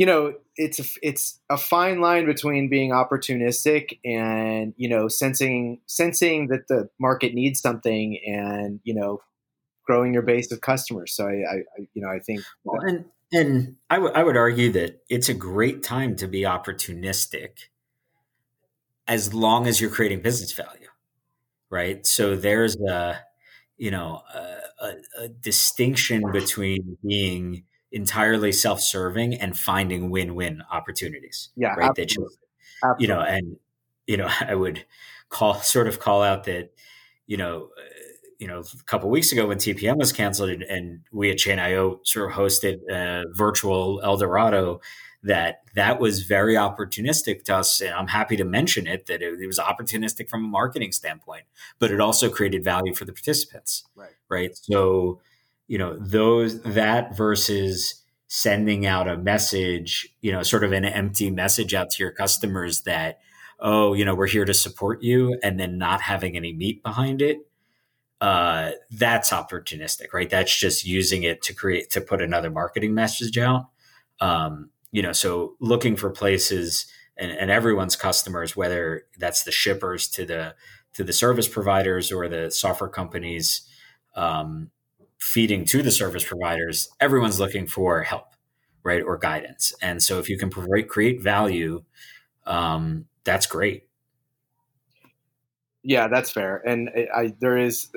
you 0.00 0.06
know, 0.06 0.32
it's 0.56 0.78
a, 0.80 0.84
it's 1.02 1.40
a 1.50 1.58
fine 1.58 2.00
line 2.00 2.24
between 2.24 2.70
being 2.70 2.90
opportunistic 2.90 3.98
and 4.02 4.72
you 4.78 4.88
know 4.88 5.08
sensing 5.08 5.80
sensing 5.84 6.48
that 6.48 6.68
the 6.68 6.88
market 6.98 7.34
needs 7.34 7.60
something 7.60 8.18
and 8.26 8.80
you 8.82 8.94
know 8.94 9.20
growing 9.84 10.14
your 10.14 10.22
base 10.22 10.50
of 10.52 10.62
customers. 10.62 11.12
So 11.12 11.26
I, 11.26 11.32
I 11.32 11.86
you 11.92 12.00
know 12.00 12.08
I 12.08 12.18
think 12.18 12.40
well, 12.64 12.80
and 12.80 13.04
And 13.32 13.76
I, 13.88 13.96
w- 13.96 14.12
I 14.14 14.24
would 14.24 14.36
argue 14.36 14.72
that 14.72 15.02
it's 15.08 15.28
a 15.28 15.34
great 15.34 15.82
time 15.82 16.16
to 16.16 16.26
be 16.26 16.42
opportunistic 16.42 17.68
as 19.06 19.32
long 19.32 19.66
as 19.66 19.80
you're 19.80 19.90
creating 19.90 20.20
business 20.20 20.52
value, 20.52 20.88
right? 21.68 22.04
So 22.06 22.36
there's 22.36 22.76
a, 22.80 23.20
you 23.76 23.90
know, 23.90 24.22
a, 24.34 24.84
a, 24.84 24.94
a 25.24 25.28
distinction 25.28 26.32
between 26.32 26.96
being 27.06 27.64
entirely 27.92 28.52
self-serving 28.52 29.34
and 29.34 29.58
finding 29.58 30.10
win-win 30.10 30.62
opportunities. 30.70 31.50
Yeah, 31.56 31.74
right. 31.74 31.90
Absolutely. 31.90 32.36
That 32.82 32.96
you, 32.98 33.06
you 33.06 33.08
know, 33.08 33.20
and 33.20 33.56
you 34.06 34.16
know, 34.16 34.28
I 34.40 34.54
would 34.54 34.84
call 35.28 35.54
sort 35.54 35.86
of 35.86 36.00
call 36.00 36.22
out 36.22 36.44
that, 36.44 36.70
you 37.26 37.36
know, 37.36 37.68
uh, 37.78 37.82
you 38.38 38.46
know, 38.46 38.60
a 38.60 38.84
couple 38.84 39.10
weeks 39.10 39.32
ago 39.32 39.46
when 39.46 39.58
TPM 39.58 39.98
was 39.98 40.12
canceled 40.12 40.48
and, 40.48 40.62
and 40.62 41.00
we 41.12 41.30
at 41.30 41.36
Chain.io 41.36 42.00
sort 42.04 42.30
of 42.30 42.36
hosted 42.36 42.78
a 42.90 43.24
virtual 43.34 44.00
El 44.02 44.16
Dorado, 44.16 44.80
that 45.22 45.60
that 45.74 46.00
was 46.00 46.22
very 46.22 46.54
opportunistic 46.54 47.44
to 47.44 47.56
us. 47.56 47.82
And 47.82 47.92
I'm 47.92 48.06
happy 48.06 48.36
to 48.36 48.44
mention 48.44 48.86
it 48.86 49.06
that 49.06 49.20
it, 49.20 49.38
it, 49.38 49.46
was 49.46 49.58
opportunistic 49.58 50.30
from 50.30 50.44
a 50.46 50.48
marketing 50.48 50.92
standpoint, 50.92 51.44
but 51.78 51.90
it 51.90 52.00
also 52.00 52.30
created 52.30 52.64
value 52.64 52.94
for 52.94 53.04
the 53.04 53.12
participants. 53.12 53.84
Right. 53.94 54.14
Right. 54.30 54.56
So, 54.56 55.20
you 55.70 55.78
know, 55.78 55.96
those 55.98 56.60
that 56.62 57.16
versus 57.16 58.02
sending 58.26 58.86
out 58.86 59.08
a 59.08 59.16
message, 59.16 60.08
you 60.20 60.32
know, 60.32 60.42
sort 60.42 60.64
of 60.64 60.72
an 60.72 60.84
empty 60.84 61.30
message 61.30 61.74
out 61.74 61.90
to 61.90 62.02
your 62.02 62.12
customers 62.12 62.82
that, 62.82 63.20
oh, 63.60 63.94
you 63.94 64.04
know, 64.04 64.14
we're 64.14 64.26
here 64.26 64.44
to 64.44 64.54
support 64.54 65.02
you, 65.02 65.38
and 65.42 65.58
then 65.60 65.78
not 65.78 66.00
having 66.00 66.36
any 66.36 66.52
meat 66.52 66.82
behind 66.82 67.22
it 67.22 67.38
uh, 68.20 68.72
that's 68.90 69.30
opportunistic, 69.30 70.12
right? 70.12 70.28
That's 70.28 70.54
just 70.54 70.84
using 70.84 71.22
it 71.22 71.42
to 71.42 71.54
create 71.54 71.90
to 71.90 72.00
put 72.00 72.20
another 72.20 72.50
marketing 72.50 72.94
message 72.94 73.38
out. 73.38 73.68
Um, 74.20 74.70
you 74.92 75.02
know, 75.02 75.12
so 75.12 75.54
looking 75.60 75.96
for 75.96 76.10
places 76.10 76.86
and, 77.16 77.30
and 77.30 77.50
everyone's 77.50 77.96
customers, 77.96 78.56
whether 78.56 79.04
that's 79.18 79.44
the 79.44 79.52
shippers 79.52 80.08
to 80.08 80.26
the 80.26 80.54
to 80.92 81.04
the 81.04 81.12
service 81.12 81.48
providers 81.48 82.12
or 82.12 82.28
the 82.28 82.50
software 82.50 82.90
companies 82.90 83.62
um, 84.16 84.70
feeding 85.20 85.64
to 85.66 85.82
the 85.82 85.90
service 85.90 86.24
providers, 86.24 86.88
everyone's 87.00 87.38
looking 87.38 87.66
for 87.66 88.02
help, 88.02 88.34
right, 88.82 89.02
or 89.02 89.18
guidance. 89.18 89.72
And 89.82 90.02
so 90.02 90.18
if 90.18 90.28
you 90.28 90.38
can 90.38 90.50
provide, 90.50 90.88
create 90.88 91.20
value, 91.20 91.84
um, 92.46 93.06
that's 93.24 93.46
great. 93.46 93.86
Yeah, 95.82 96.08
that's 96.08 96.30
fair. 96.30 96.62
And 96.66 96.90
I, 97.14 97.34
there 97.40 97.56
is 97.56 97.88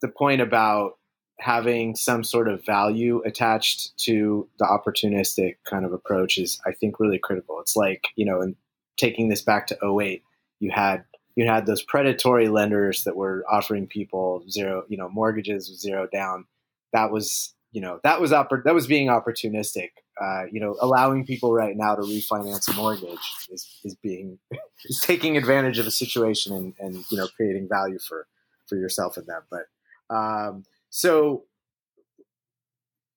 the 0.00 0.08
point 0.08 0.40
about 0.40 0.98
having 1.38 1.94
some 1.96 2.22
sort 2.22 2.48
of 2.48 2.64
value 2.66 3.22
attached 3.24 3.96
to 3.96 4.48
the 4.58 4.64
opportunistic 4.64 5.56
kind 5.64 5.84
of 5.84 5.92
approach 5.92 6.36
is, 6.38 6.60
I 6.66 6.72
think, 6.72 7.00
really 7.00 7.18
critical. 7.18 7.60
It's 7.60 7.76
like 7.76 8.04
you 8.16 8.26
know, 8.26 8.40
and 8.40 8.56
taking 8.98 9.28
this 9.28 9.42
back 9.42 9.66
to 9.68 9.98
08, 10.00 10.22
you 10.58 10.70
had 10.70 11.04
you 11.40 11.46
had 11.46 11.64
those 11.64 11.82
predatory 11.82 12.48
lenders 12.50 13.04
that 13.04 13.16
were 13.16 13.46
offering 13.50 13.86
people 13.86 14.44
zero, 14.50 14.84
you 14.88 14.98
know, 14.98 15.08
mortgages 15.08 15.74
zero 15.80 16.06
down. 16.12 16.44
That 16.92 17.10
was 17.10 17.54
you 17.72 17.80
know 17.80 17.98
that 18.04 18.20
was 18.20 18.30
oppor- 18.30 18.62
that 18.64 18.74
was 18.74 18.86
being 18.86 19.08
opportunistic. 19.08 19.88
Uh, 20.20 20.42
you 20.52 20.60
know, 20.60 20.76
allowing 20.82 21.24
people 21.24 21.54
right 21.54 21.78
now 21.78 21.94
to 21.94 22.02
refinance 22.02 22.68
a 22.68 22.74
mortgage 22.74 23.18
is, 23.50 23.66
is 23.84 23.94
being 24.02 24.38
is 24.84 25.00
taking 25.00 25.38
advantage 25.38 25.78
of 25.78 25.86
a 25.86 25.90
situation 25.90 26.52
and, 26.54 26.74
and 26.78 27.04
you 27.10 27.16
know 27.16 27.26
creating 27.36 27.66
value 27.70 27.98
for 27.98 28.26
for 28.66 28.76
yourself 28.76 29.16
and 29.16 29.26
them. 29.26 29.42
But 29.50 30.14
um, 30.14 30.64
so 30.90 31.44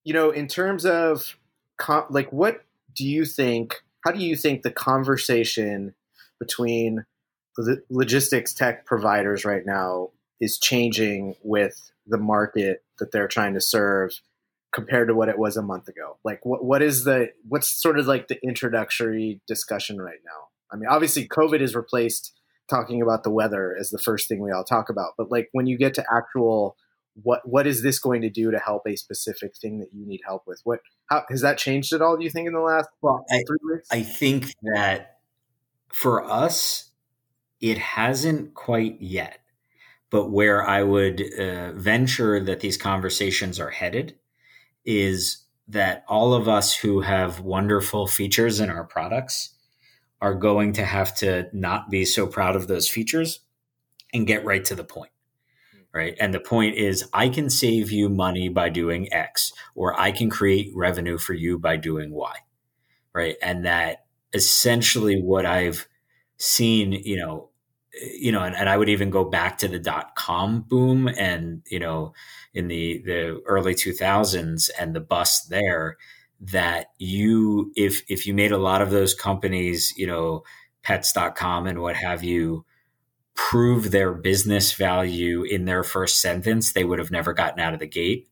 you 0.02 0.14
know, 0.14 0.30
in 0.30 0.48
terms 0.48 0.86
of 0.86 1.36
com- 1.76 2.06
like, 2.08 2.32
what 2.32 2.64
do 2.94 3.04
you 3.04 3.26
think? 3.26 3.82
How 4.02 4.12
do 4.12 4.24
you 4.24 4.34
think 4.34 4.62
the 4.62 4.70
conversation 4.70 5.94
between 6.38 7.04
logistics 7.90 8.52
tech 8.52 8.84
providers 8.84 9.44
right 9.44 9.64
now 9.64 10.10
is 10.40 10.58
changing 10.58 11.36
with 11.42 11.90
the 12.06 12.18
market 12.18 12.82
that 12.98 13.12
they're 13.12 13.28
trying 13.28 13.54
to 13.54 13.60
serve 13.60 14.20
compared 14.72 15.08
to 15.08 15.14
what 15.14 15.28
it 15.28 15.38
was 15.38 15.56
a 15.56 15.62
month 15.62 15.88
ago? 15.88 16.18
Like 16.24 16.44
what 16.44 16.64
what 16.64 16.82
is 16.82 17.04
the 17.04 17.30
what's 17.48 17.68
sort 17.68 17.98
of 17.98 18.06
like 18.06 18.28
the 18.28 18.42
introductory 18.42 19.40
discussion 19.46 20.00
right 20.00 20.20
now? 20.24 20.48
I 20.72 20.76
mean, 20.76 20.88
obviously 20.88 21.28
COVID 21.28 21.60
has 21.60 21.74
replaced 21.74 22.32
talking 22.68 23.00
about 23.00 23.22
the 23.22 23.30
weather 23.30 23.76
as 23.78 23.90
the 23.90 23.98
first 23.98 24.28
thing 24.28 24.40
we 24.40 24.50
all 24.50 24.64
talk 24.64 24.88
about, 24.88 25.12
but 25.16 25.30
like 25.30 25.48
when 25.52 25.66
you 25.66 25.78
get 25.78 25.94
to 25.94 26.04
actual 26.12 26.76
what 27.22 27.48
what 27.48 27.66
is 27.66 27.82
this 27.82 27.98
going 27.98 28.22
to 28.22 28.30
do 28.30 28.50
to 28.50 28.58
help 28.58 28.82
a 28.86 28.96
specific 28.96 29.56
thing 29.56 29.78
that 29.78 29.90
you 29.92 30.04
need 30.06 30.20
help 30.26 30.42
with? 30.46 30.60
What 30.64 30.80
how 31.06 31.24
has 31.28 31.42
that 31.42 31.58
changed 31.58 31.92
at 31.92 32.02
all? 32.02 32.16
Do 32.16 32.24
you 32.24 32.30
think 32.30 32.48
in 32.48 32.52
the 32.52 32.60
last 32.60 32.88
well, 33.00 33.24
I, 33.30 33.42
I 33.90 34.02
think 34.02 34.52
that 34.74 35.18
for 35.92 36.24
us, 36.24 36.90
it 37.60 37.78
hasn't 37.78 38.54
quite 38.54 39.00
yet. 39.00 39.40
But 40.10 40.30
where 40.30 40.66
I 40.66 40.82
would 40.82 41.20
uh, 41.20 41.72
venture 41.72 42.38
that 42.40 42.60
these 42.60 42.76
conversations 42.76 43.58
are 43.58 43.70
headed 43.70 44.16
is 44.84 45.44
that 45.68 46.04
all 46.08 46.34
of 46.34 46.46
us 46.46 46.74
who 46.74 47.00
have 47.00 47.40
wonderful 47.40 48.06
features 48.06 48.60
in 48.60 48.70
our 48.70 48.84
products 48.84 49.54
are 50.20 50.34
going 50.34 50.72
to 50.74 50.84
have 50.84 51.16
to 51.16 51.48
not 51.52 51.90
be 51.90 52.04
so 52.04 52.26
proud 52.26 52.54
of 52.54 52.68
those 52.68 52.88
features 52.88 53.40
and 54.12 54.26
get 54.26 54.44
right 54.44 54.64
to 54.64 54.74
the 54.74 54.84
point. 54.84 55.10
Right. 55.92 56.16
And 56.18 56.34
the 56.34 56.40
point 56.40 56.76
is, 56.76 57.08
I 57.12 57.28
can 57.28 57.48
save 57.48 57.92
you 57.92 58.08
money 58.08 58.48
by 58.48 58.68
doing 58.68 59.12
X, 59.12 59.52
or 59.76 59.98
I 59.98 60.10
can 60.10 60.28
create 60.28 60.72
revenue 60.74 61.18
for 61.18 61.34
you 61.34 61.56
by 61.56 61.76
doing 61.76 62.10
Y. 62.10 62.34
Right. 63.14 63.36
And 63.40 63.64
that 63.64 64.04
essentially 64.32 65.22
what 65.22 65.46
I've 65.46 65.86
seen, 66.36 66.92
you 66.92 67.16
know, 67.16 67.50
you 68.00 68.32
know, 68.32 68.42
and, 68.42 68.56
and, 68.56 68.68
I 68.68 68.76
would 68.76 68.88
even 68.88 69.10
go 69.10 69.24
back 69.24 69.58
to 69.58 69.68
the 69.68 69.78
dot 69.78 70.16
com 70.16 70.62
boom 70.62 71.08
and, 71.08 71.62
you 71.70 71.78
know, 71.78 72.12
in 72.52 72.66
the, 72.68 73.00
the 73.04 73.40
early 73.46 73.74
2000s 73.74 74.68
and 74.78 74.94
the 74.94 75.00
bust 75.00 75.48
there 75.48 75.96
that 76.40 76.88
you, 76.98 77.72
if, 77.76 78.02
if 78.08 78.26
you 78.26 78.34
made 78.34 78.50
a 78.50 78.58
lot 78.58 78.82
of 78.82 78.90
those 78.90 79.14
companies, 79.14 79.94
you 79.96 80.06
know, 80.06 80.42
pets.com 80.82 81.66
and 81.66 81.80
what 81.80 81.96
have 81.96 82.24
you, 82.24 82.64
prove 83.34 83.90
their 83.90 84.12
business 84.12 84.72
value 84.72 85.42
in 85.42 85.64
their 85.64 85.82
first 85.82 86.20
sentence, 86.20 86.72
they 86.72 86.84
would 86.84 86.98
have 86.98 87.10
never 87.10 87.32
gotten 87.32 87.60
out 87.60 87.74
of 87.74 87.80
the 87.80 87.86
gate. 87.86 88.28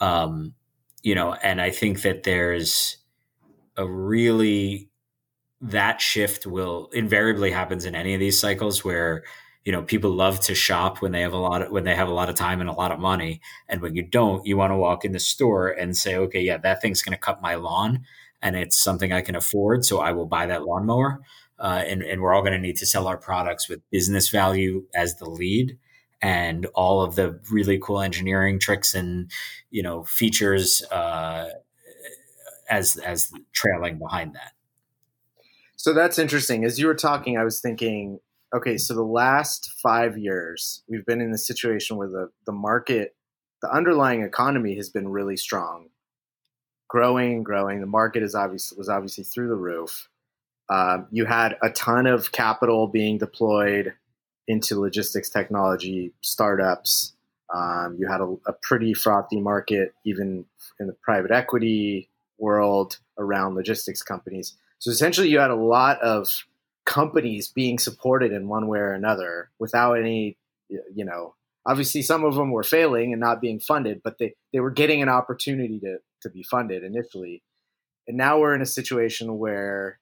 Um, 0.00 0.54
you 1.02 1.14
know, 1.14 1.34
and 1.34 1.60
I 1.60 1.70
think 1.70 2.02
that 2.02 2.22
there's 2.22 2.98
a 3.76 3.86
really 3.86 4.88
that 5.60 6.00
shift 6.00 6.46
will 6.46 6.88
invariably 6.92 7.50
happens 7.50 7.84
in 7.84 7.94
any 7.94 8.14
of 8.14 8.20
these 8.20 8.38
cycles 8.38 8.84
where 8.84 9.24
you 9.64 9.72
know 9.72 9.82
people 9.82 10.10
love 10.10 10.40
to 10.40 10.54
shop 10.54 11.02
when 11.02 11.12
they 11.12 11.20
have 11.20 11.32
a 11.32 11.38
lot 11.38 11.62
of 11.62 11.70
when 11.70 11.84
they 11.84 11.94
have 11.94 12.08
a 12.08 12.14
lot 12.14 12.28
of 12.28 12.34
time 12.34 12.60
and 12.60 12.70
a 12.70 12.74
lot 12.74 12.92
of 12.92 12.98
money. 12.98 13.40
And 13.68 13.82
when 13.82 13.94
you 13.94 14.02
don't 14.02 14.46
you 14.46 14.56
want 14.56 14.70
to 14.70 14.76
walk 14.76 15.04
in 15.04 15.12
the 15.12 15.20
store 15.20 15.68
and 15.68 15.96
say 15.96 16.16
okay 16.16 16.40
yeah 16.40 16.58
that 16.58 16.80
thing's 16.80 17.02
going 17.02 17.12
to 17.12 17.18
cut 17.18 17.42
my 17.42 17.56
lawn 17.56 18.04
and 18.40 18.56
it's 18.56 18.80
something 18.80 19.12
i 19.12 19.20
can 19.20 19.34
afford 19.34 19.84
so 19.84 19.98
i 20.00 20.12
will 20.12 20.26
buy 20.26 20.46
that 20.46 20.64
lawnmower. 20.64 21.20
Uh, 21.60 21.82
and, 21.88 22.02
and 22.02 22.22
we're 22.22 22.32
all 22.32 22.42
going 22.42 22.52
to 22.52 22.58
need 22.58 22.76
to 22.76 22.86
sell 22.86 23.08
our 23.08 23.16
products 23.16 23.68
with 23.68 23.80
business 23.90 24.28
value 24.28 24.86
as 24.94 25.16
the 25.16 25.28
lead 25.28 25.76
and 26.22 26.66
all 26.74 27.02
of 27.02 27.16
the 27.16 27.40
really 27.50 27.78
cool 27.78 28.00
engineering 28.00 28.58
tricks 28.58 28.94
and 28.94 29.30
you 29.70 29.82
know 29.82 30.04
features 30.04 30.82
uh, 30.90 31.48
as 32.70 32.96
as 32.96 33.32
trailing 33.52 33.98
behind 33.98 34.34
that 34.34 34.52
so 35.78 35.94
that's 35.94 36.18
interesting. 36.18 36.64
As 36.64 36.78
you 36.78 36.88
were 36.88 36.94
talking, 36.94 37.38
I 37.38 37.44
was 37.44 37.60
thinking, 37.60 38.18
okay, 38.54 38.76
so 38.76 38.94
the 38.94 39.02
last 39.02 39.70
five 39.80 40.18
years, 40.18 40.82
we've 40.88 41.06
been 41.06 41.20
in 41.20 41.30
the 41.30 41.38
situation 41.38 41.96
where 41.96 42.08
the, 42.08 42.30
the 42.46 42.52
market, 42.52 43.14
the 43.62 43.70
underlying 43.72 44.22
economy 44.22 44.74
has 44.74 44.90
been 44.90 45.08
really 45.08 45.36
strong, 45.36 45.90
growing, 46.88 47.32
and 47.32 47.44
growing. 47.44 47.80
The 47.80 47.86
market 47.86 48.24
is 48.24 48.34
obviously 48.34 48.76
was 48.76 48.88
obviously 48.88 49.22
through 49.22 49.48
the 49.48 49.54
roof. 49.54 50.08
Um, 50.68 51.06
you 51.12 51.26
had 51.26 51.56
a 51.62 51.70
ton 51.70 52.08
of 52.08 52.32
capital 52.32 52.88
being 52.88 53.16
deployed 53.16 53.94
into 54.48 54.80
logistics 54.80 55.30
technology 55.30 56.12
startups. 56.22 57.12
Um, 57.54 57.96
you 58.00 58.08
had 58.08 58.20
a, 58.20 58.36
a 58.46 58.52
pretty 58.62 58.94
frothy 58.94 59.40
market, 59.40 59.94
even 60.04 60.44
in 60.80 60.88
the 60.88 60.96
private 61.04 61.30
equity 61.30 62.10
world, 62.36 62.98
around 63.16 63.54
logistics 63.54 64.02
companies. 64.02 64.56
So 64.78 64.90
essentially, 64.90 65.28
you 65.28 65.38
had 65.38 65.50
a 65.50 65.56
lot 65.56 66.00
of 66.00 66.44
companies 66.84 67.48
being 67.48 67.78
supported 67.78 68.32
in 68.32 68.48
one 68.48 68.66
way 68.66 68.78
or 68.78 68.92
another 68.92 69.50
without 69.58 69.94
any, 69.94 70.36
you 70.68 71.04
know, 71.04 71.34
obviously 71.66 72.00
some 72.00 72.24
of 72.24 72.34
them 72.34 72.50
were 72.50 72.62
failing 72.62 73.12
and 73.12 73.20
not 73.20 73.40
being 73.40 73.60
funded, 73.60 74.00
but 74.02 74.18
they, 74.18 74.34
they 74.52 74.60
were 74.60 74.70
getting 74.70 75.02
an 75.02 75.08
opportunity 75.08 75.78
to, 75.80 75.98
to 76.22 76.30
be 76.30 76.42
funded 76.42 76.82
initially. 76.82 77.42
And 78.06 78.16
now 78.16 78.40
we're 78.40 78.54
in 78.54 78.62
a 78.62 78.66
situation 78.66 79.36
where 79.36 79.98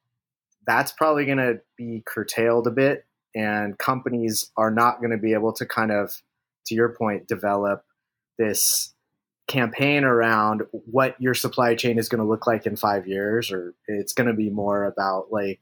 that's 0.64 0.92
probably 0.92 1.24
going 1.24 1.38
to 1.38 1.60
be 1.76 2.02
curtailed 2.06 2.68
a 2.68 2.70
bit 2.70 3.04
and 3.34 3.76
companies 3.78 4.50
are 4.56 4.70
not 4.70 4.98
going 4.98 5.10
to 5.10 5.18
be 5.18 5.32
able 5.32 5.52
to 5.54 5.66
kind 5.66 5.90
of, 5.90 6.22
to 6.66 6.74
your 6.74 6.90
point, 6.90 7.26
develop 7.26 7.84
this 8.38 8.94
campaign 9.48 10.04
around 10.04 10.62
what 10.72 11.14
your 11.20 11.34
supply 11.34 11.74
chain 11.74 11.98
is 11.98 12.08
going 12.08 12.20
to 12.20 12.28
look 12.28 12.46
like 12.46 12.66
in 12.66 12.76
five 12.76 13.06
years, 13.06 13.50
or 13.50 13.74
it's 13.86 14.12
going 14.12 14.26
to 14.26 14.34
be 14.34 14.50
more 14.50 14.84
about 14.84 15.28
like 15.30 15.60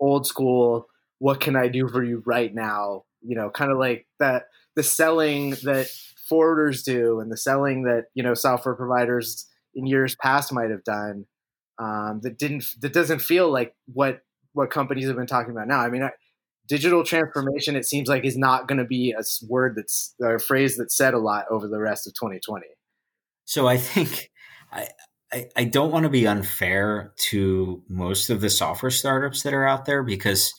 old 0.00 0.26
school. 0.26 0.86
What 1.18 1.40
can 1.40 1.54
I 1.56 1.68
do 1.68 1.88
for 1.88 2.02
you 2.02 2.22
right 2.26 2.52
now? 2.52 3.04
You 3.20 3.36
know, 3.36 3.50
kind 3.50 3.70
of 3.70 3.78
like 3.78 4.06
that 4.18 4.46
the 4.74 4.82
selling 4.82 5.50
that 5.62 5.88
forwarders 6.30 6.84
do 6.84 7.20
and 7.20 7.30
the 7.30 7.36
selling 7.36 7.84
that 7.84 8.06
you 8.14 8.22
know 8.22 8.34
software 8.34 8.74
providers 8.74 9.48
in 9.74 9.86
years 9.86 10.16
past 10.16 10.52
might 10.52 10.70
have 10.70 10.84
done 10.84 11.26
um, 11.78 12.20
that 12.22 12.38
didn't 12.38 12.64
that 12.80 12.92
doesn't 12.92 13.20
feel 13.20 13.50
like 13.50 13.74
what 13.92 14.20
what 14.52 14.70
companies 14.70 15.06
have 15.06 15.16
been 15.16 15.26
talking 15.26 15.50
about 15.50 15.68
now. 15.68 15.80
I 15.80 15.88
mean, 15.88 16.02
I, 16.02 16.10
digital 16.68 17.04
transformation 17.04 17.76
it 17.76 17.84
seems 17.84 18.08
like 18.08 18.24
is 18.24 18.36
not 18.36 18.68
going 18.68 18.78
to 18.78 18.84
be 18.84 19.12
a 19.12 19.22
word 19.48 19.74
that's 19.76 20.14
a 20.22 20.38
phrase 20.38 20.76
that's 20.76 20.96
said 20.96 21.14
a 21.14 21.18
lot 21.18 21.44
over 21.50 21.68
the 21.68 21.80
rest 21.80 22.06
of 22.06 22.14
2020. 22.14 22.66
So 23.44 23.66
I 23.66 23.76
think 23.76 24.30
I 24.72 24.88
I, 25.32 25.48
I 25.56 25.64
don't 25.64 25.90
want 25.90 26.04
to 26.04 26.10
be 26.10 26.26
unfair 26.26 27.12
to 27.30 27.82
most 27.88 28.30
of 28.30 28.40
the 28.40 28.50
software 28.50 28.90
startups 28.90 29.42
that 29.42 29.54
are 29.54 29.66
out 29.66 29.86
there 29.86 30.02
because 30.02 30.52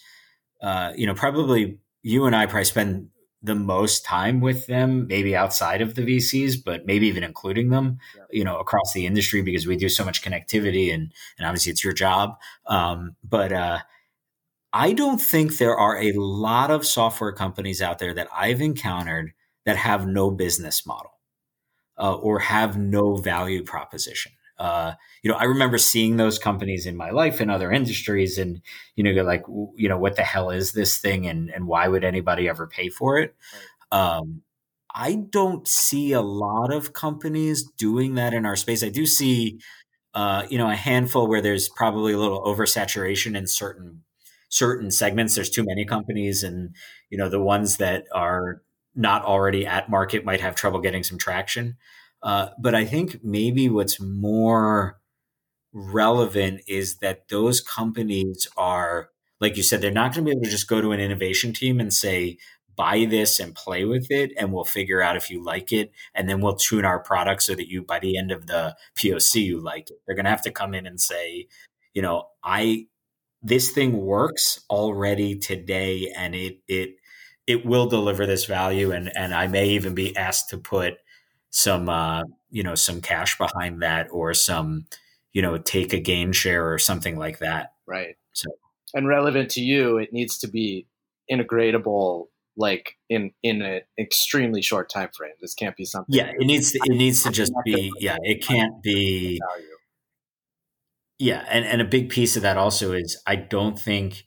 uh, 0.61 0.93
you 0.95 1.05
know 1.05 1.13
probably 1.13 1.79
you 2.01 2.25
and 2.25 2.35
I 2.35 2.45
probably 2.45 2.65
spend 2.65 3.09
the 3.43 3.55
most 3.55 4.05
time 4.05 4.39
with 4.39 4.67
them, 4.67 5.05
maybe 5.07 5.35
outside 5.35 5.81
of 5.81 5.95
the 5.95 6.01
VCs, 6.01 6.55
but 6.63 6.85
maybe 6.85 7.07
even 7.07 7.23
including 7.23 7.69
them, 7.69 7.99
yeah. 8.15 8.23
you 8.31 8.43
know, 8.43 8.57
across 8.57 8.93
the 8.93 9.05
industry 9.05 9.41
because 9.41 9.67
we 9.67 9.75
do 9.75 9.89
so 9.89 10.05
much 10.05 10.23
connectivity 10.23 10.93
and 10.93 11.11
and 11.37 11.45
obviously 11.45 11.71
it's 11.71 11.83
your 11.83 11.93
job. 11.93 12.37
Um, 12.65 13.15
but 13.23 13.51
uh, 13.51 13.79
I 14.73 14.93
don't 14.93 15.21
think 15.21 15.57
there 15.57 15.77
are 15.77 15.97
a 16.01 16.13
lot 16.13 16.71
of 16.71 16.85
software 16.85 17.31
companies 17.31 17.81
out 17.81 17.99
there 17.99 18.13
that 18.15 18.27
I've 18.35 18.61
encountered 18.61 19.33
that 19.65 19.77
have 19.77 20.07
no 20.07 20.31
business 20.31 20.85
model 20.85 21.11
uh, 21.97 22.15
or 22.15 22.39
have 22.39 22.77
no 22.77 23.15
value 23.17 23.63
proposition. 23.63 24.31
Uh, 24.57 24.93
you 25.23 25.31
know, 25.31 25.37
I 25.37 25.45
remember 25.45 25.77
seeing 25.77 26.17
those 26.17 26.39
companies 26.39 26.85
in 26.85 26.95
my 26.95 27.09
life 27.09 27.41
in 27.41 27.49
other 27.49 27.71
industries, 27.71 28.37
and 28.37 28.61
you 28.95 29.03
know, 29.03 29.09
you're 29.11 29.23
like, 29.23 29.43
you 29.75 29.89
know, 29.89 29.97
what 29.97 30.15
the 30.15 30.23
hell 30.23 30.51
is 30.51 30.73
this 30.73 30.97
thing, 30.99 31.27
and 31.27 31.49
and 31.49 31.67
why 31.67 31.87
would 31.87 32.03
anybody 32.03 32.47
ever 32.47 32.67
pay 32.67 32.89
for 32.89 33.17
it? 33.17 33.35
Right. 33.91 33.99
Um, 34.17 34.41
I 34.95 35.15
don't 35.15 35.67
see 35.67 36.11
a 36.13 36.21
lot 36.21 36.71
of 36.71 36.93
companies 36.93 37.63
doing 37.77 38.15
that 38.15 38.33
in 38.33 38.45
our 38.45 38.55
space. 38.55 38.83
I 38.83 38.89
do 38.89 39.07
see, 39.07 39.59
uh, 40.13 40.45
you 40.49 40.57
know, 40.57 40.69
a 40.69 40.75
handful 40.75 41.27
where 41.27 41.41
there's 41.41 41.67
probably 41.69 42.13
a 42.13 42.19
little 42.19 42.43
oversaturation 42.43 43.35
in 43.35 43.47
certain 43.47 44.03
certain 44.53 44.91
segments. 44.91 45.33
There's 45.33 45.49
too 45.49 45.65
many 45.65 45.83
companies, 45.83 46.43
and 46.43 46.75
you 47.09 47.17
know, 47.17 47.27
the 47.27 47.41
ones 47.41 47.77
that 47.77 48.05
are 48.13 48.61
not 48.95 49.25
already 49.25 49.65
at 49.65 49.89
market 49.89 50.23
might 50.23 50.41
have 50.41 50.55
trouble 50.55 50.79
getting 50.79 51.03
some 51.03 51.17
traction. 51.17 51.75
Uh, 52.21 52.49
but 52.59 52.75
I 52.75 52.85
think 52.85 53.23
maybe 53.23 53.67
what's 53.67 53.99
more 53.99 54.99
relevant 55.73 56.61
is 56.67 56.97
that 56.99 57.29
those 57.29 57.59
companies 57.59 58.47
are, 58.55 59.09
like 59.41 59.57
you 59.57 59.63
said, 59.63 59.81
they're 59.81 59.91
not 59.91 60.13
going 60.13 60.23
to 60.25 60.29
be 60.29 60.31
able 60.31 60.43
to 60.43 60.51
just 60.51 60.67
go 60.67 60.79
to 60.79 60.91
an 60.91 60.99
innovation 60.99 61.51
team 61.51 61.79
and 61.79 61.91
say, 61.91 62.37
buy 62.75 63.05
this 63.09 63.39
and 63.39 63.55
play 63.55 63.85
with 63.85 64.09
it, 64.11 64.31
and 64.37 64.53
we'll 64.53 64.63
figure 64.63 65.01
out 65.01 65.15
if 65.15 65.31
you 65.31 65.43
like 65.43 65.73
it. 65.73 65.91
And 66.13 66.29
then 66.29 66.41
we'll 66.41 66.55
tune 66.55 66.85
our 66.85 66.99
product 66.99 67.41
so 67.41 67.55
that 67.55 67.69
you, 67.69 67.81
by 67.81 67.97
the 67.97 68.17
end 68.17 68.31
of 68.31 68.45
the 68.45 68.75
POC, 68.95 69.43
you 69.43 69.59
like 69.59 69.89
it. 69.89 69.97
They're 70.05 70.15
going 70.15 70.25
to 70.25 70.31
have 70.31 70.43
to 70.43 70.51
come 70.51 70.75
in 70.75 70.85
and 70.85 71.01
say, 71.01 71.47
you 71.93 72.03
know, 72.03 72.27
I, 72.43 72.87
this 73.43 73.71
thing 73.71 73.97
works 73.97 74.63
already 74.69 75.37
today 75.37 76.11
and 76.15 76.33
it, 76.33 76.59
it, 76.67 76.95
it 77.45 77.65
will 77.65 77.87
deliver 77.87 78.25
this 78.25 78.45
value 78.45 78.91
and 78.91 79.11
and 79.15 79.33
I 79.33 79.47
may 79.47 79.69
even 79.69 79.93
be 79.93 80.15
asked 80.15 80.49
to 80.49 80.57
put 80.57 80.95
some 81.49 81.89
uh, 81.89 82.23
you 82.49 82.63
know 82.63 82.75
some 82.75 83.01
cash 83.01 83.37
behind 83.37 83.81
that 83.81 84.07
or 84.11 84.33
some 84.33 84.85
you 85.33 85.41
know 85.41 85.57
take 85.57 85.93
a 85.93 85.99
gain 85.99 86.31
share 86.31 86.71
or 86.71 86.79
something 86.79 87.17
like 87.17 87.39
that. 87.39 87.73
Right. 87.85 88.15
So 88.33 88.49
and 88.93 89.07
relevant 89.07 89.51
to 89.51 89.61
you 89.61 89.97
it 89.97 90.13
needs 90.13 90.37
to 90.39 90.47
be 90.47 90.87
integratable 91.31 92.27
like 92.55 92.97
in 93.09 93.31
in 93.43 93.61
an 93.61 93.81
extremely 93.99 94.61
short 94.61 94.89
time 94.89 95.09
frame. 95.15 95.33
This 95.41 95.53
can't 95.53 95.75
be 95.75 95.85
something 95.85 96.15
yeah 96.15 96.31
it 96.37 96.45
needs 96.45 96.71
to, 96.71 96.79
it 96.85 96.95
needs 96.95 97.23
to 97.23 97.31
just 97.31 97.53
be 97.65 97.91
yeah 97.99 98.17
it 98.21 98.45
can't 98.45 98.81
be 98.81 99.39
yeah 101.23 101.45
and 101.49 101.65
and 101.65 101.81
a 101.81 101.85
big 101.85 102.09
piece 102.09 102.35
of 102.35 102.41
that 102.41 102.57
also 102.57 102.93
is 102.93 103.17
i 103.25 103.35
don't 103.35 103.79
think 103.79 104.25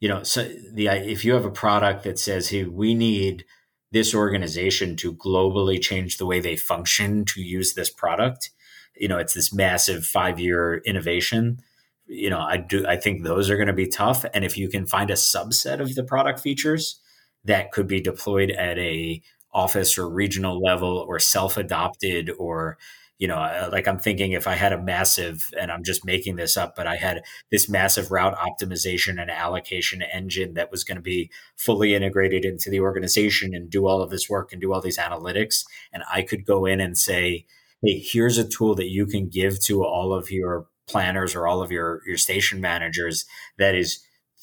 you 0.00 0.08
know 0.08 0.22
so 0.22 0.44
the 0.72 0.86
if 0.86 1.24
you 1.24 1.34
have 1.34 1.44
a 1.44 1.50
product 1.50 2.04
that 2.04 2.18
says 2.18 2.48
hey 2.48 2.64
we 2.64 2.94
need 2.94 3.44
this 3.90 4.14
organization 4.14 4.96
to 4.96 5.14
globally 5.14 5.80
change 5.80 6.18
the 6.18 6.26
way 6.26 6.40
they 6.40 6.56
function 6.56 7.24
to 7.24 7.40
use 7.40 7.74
this 7.74 7.90
product. 7.90 8.50
You 8.96 9.08
know, 9.08 9.18
it's 9.18 9.34
this 9.34 9.52
massive 9.52 10.04
five 10.04 10.38
year 10.38 10.82
innovation. 10.84 11.60
You 12.06 12.30
know, 12.30 12.40
I 12.40 12.58
do, 12.58 12.86
I 12.86 12.96
think 12.96 13.22
those 13.22 13.50
are 13.50 13.56
going 13.56 13.68
to 13.68 13.72
be 13.72 13.86
tough. 13.86 14.24
And 14.34 14.44
if 14.44 14.56
you 14.56 14.68
can 14.68 14.86
find 14.86 15.10
a 15.10 15.14
subset 15.14 15.80
of 15.80 15.94
the 15.94 16.04
product 16.04 16.40
features 16.40 17.00
that 17.44 17.72
could 17.72 17.86
be 17.86 18.00
deployed 18.00 18.50
at 18.50 18.78
a 18.78 19.22
office 19.52 19.96
or 19.96 20.08
regional 20.08 20.60
level 20.60 21.04
or 21.08 21.18
self 21.18 21.56
adopted 21.56 22.30
or 22.38 22.76
you 23.18 23.26
know, 23.26 23.36
uh, 23.36 23.68
like 23.72 23.88
I'm 23.88 23.98
thinking 23.98 24.32
if 24.32 24.46
I 24.46 24.54
had 24.54 24.72
a 24.72 24.80
massive, 24.80 25.50
and 25.58 25.72
I'm 25.72 25.82
just 25.82 26.04
making 26.04 26.36
this 26.36 26.56
up, 26.56 26.76
but 26.76 26.86
I 26.86 26.96
had 26.96 27.22
this 27.50 27.68
massive 27.68 28.12
route 28.12 28.36
optimization 28.36 29.20
and 29.20 29.30
allocation 29.30 30.02
engine 30.02 30.54
that 30.54 30.70
was 30.70 30.84
going 30.84 30.96
to 30.96 31.02
be 31.02 31.30
fully 31.56 31.94
integrated 31.94 32.44
into 32.44 32.70
the 32.70 32.80
organization 32.80 33.54
and 33.54 33.68
do 33.68 33.86
all 33.86 34.00
of 34.00 34.10
this 34.10 34.30
work 34.30 34.52
and 34.52 34.60
do 34.60 34.72
all 34.72 34.80
these 34.80 34.98
analytics. 34.98 35.64
And 35.92 36.04
I 36.12 36.22
could 36.22 36.46
go 36.46 36.64
in 36.64 36.80
and 36.80 36.96
say, 36.96 37.44
hey, 37.82 37.98
here's 37.98 38.38
a 38.38 38.48
tool 38.48 38.76
that 38.76 38.88
you 38.88 39.04
can 39.04 39.28
give 39.28 39.60
to 39.64 39.84
all 39.84 40.12
of 40.12 40.30
your 40.30 40.66
planners 40.86 41.34
or 41.34 41.48
all 41.48 41.60
of 41.60 41.72
your, 41.72 42.02
your 42.06 42.16
station 42.16 42.60
managers 42.60 43.26
that 43.58 43.74
is 43.74 43.98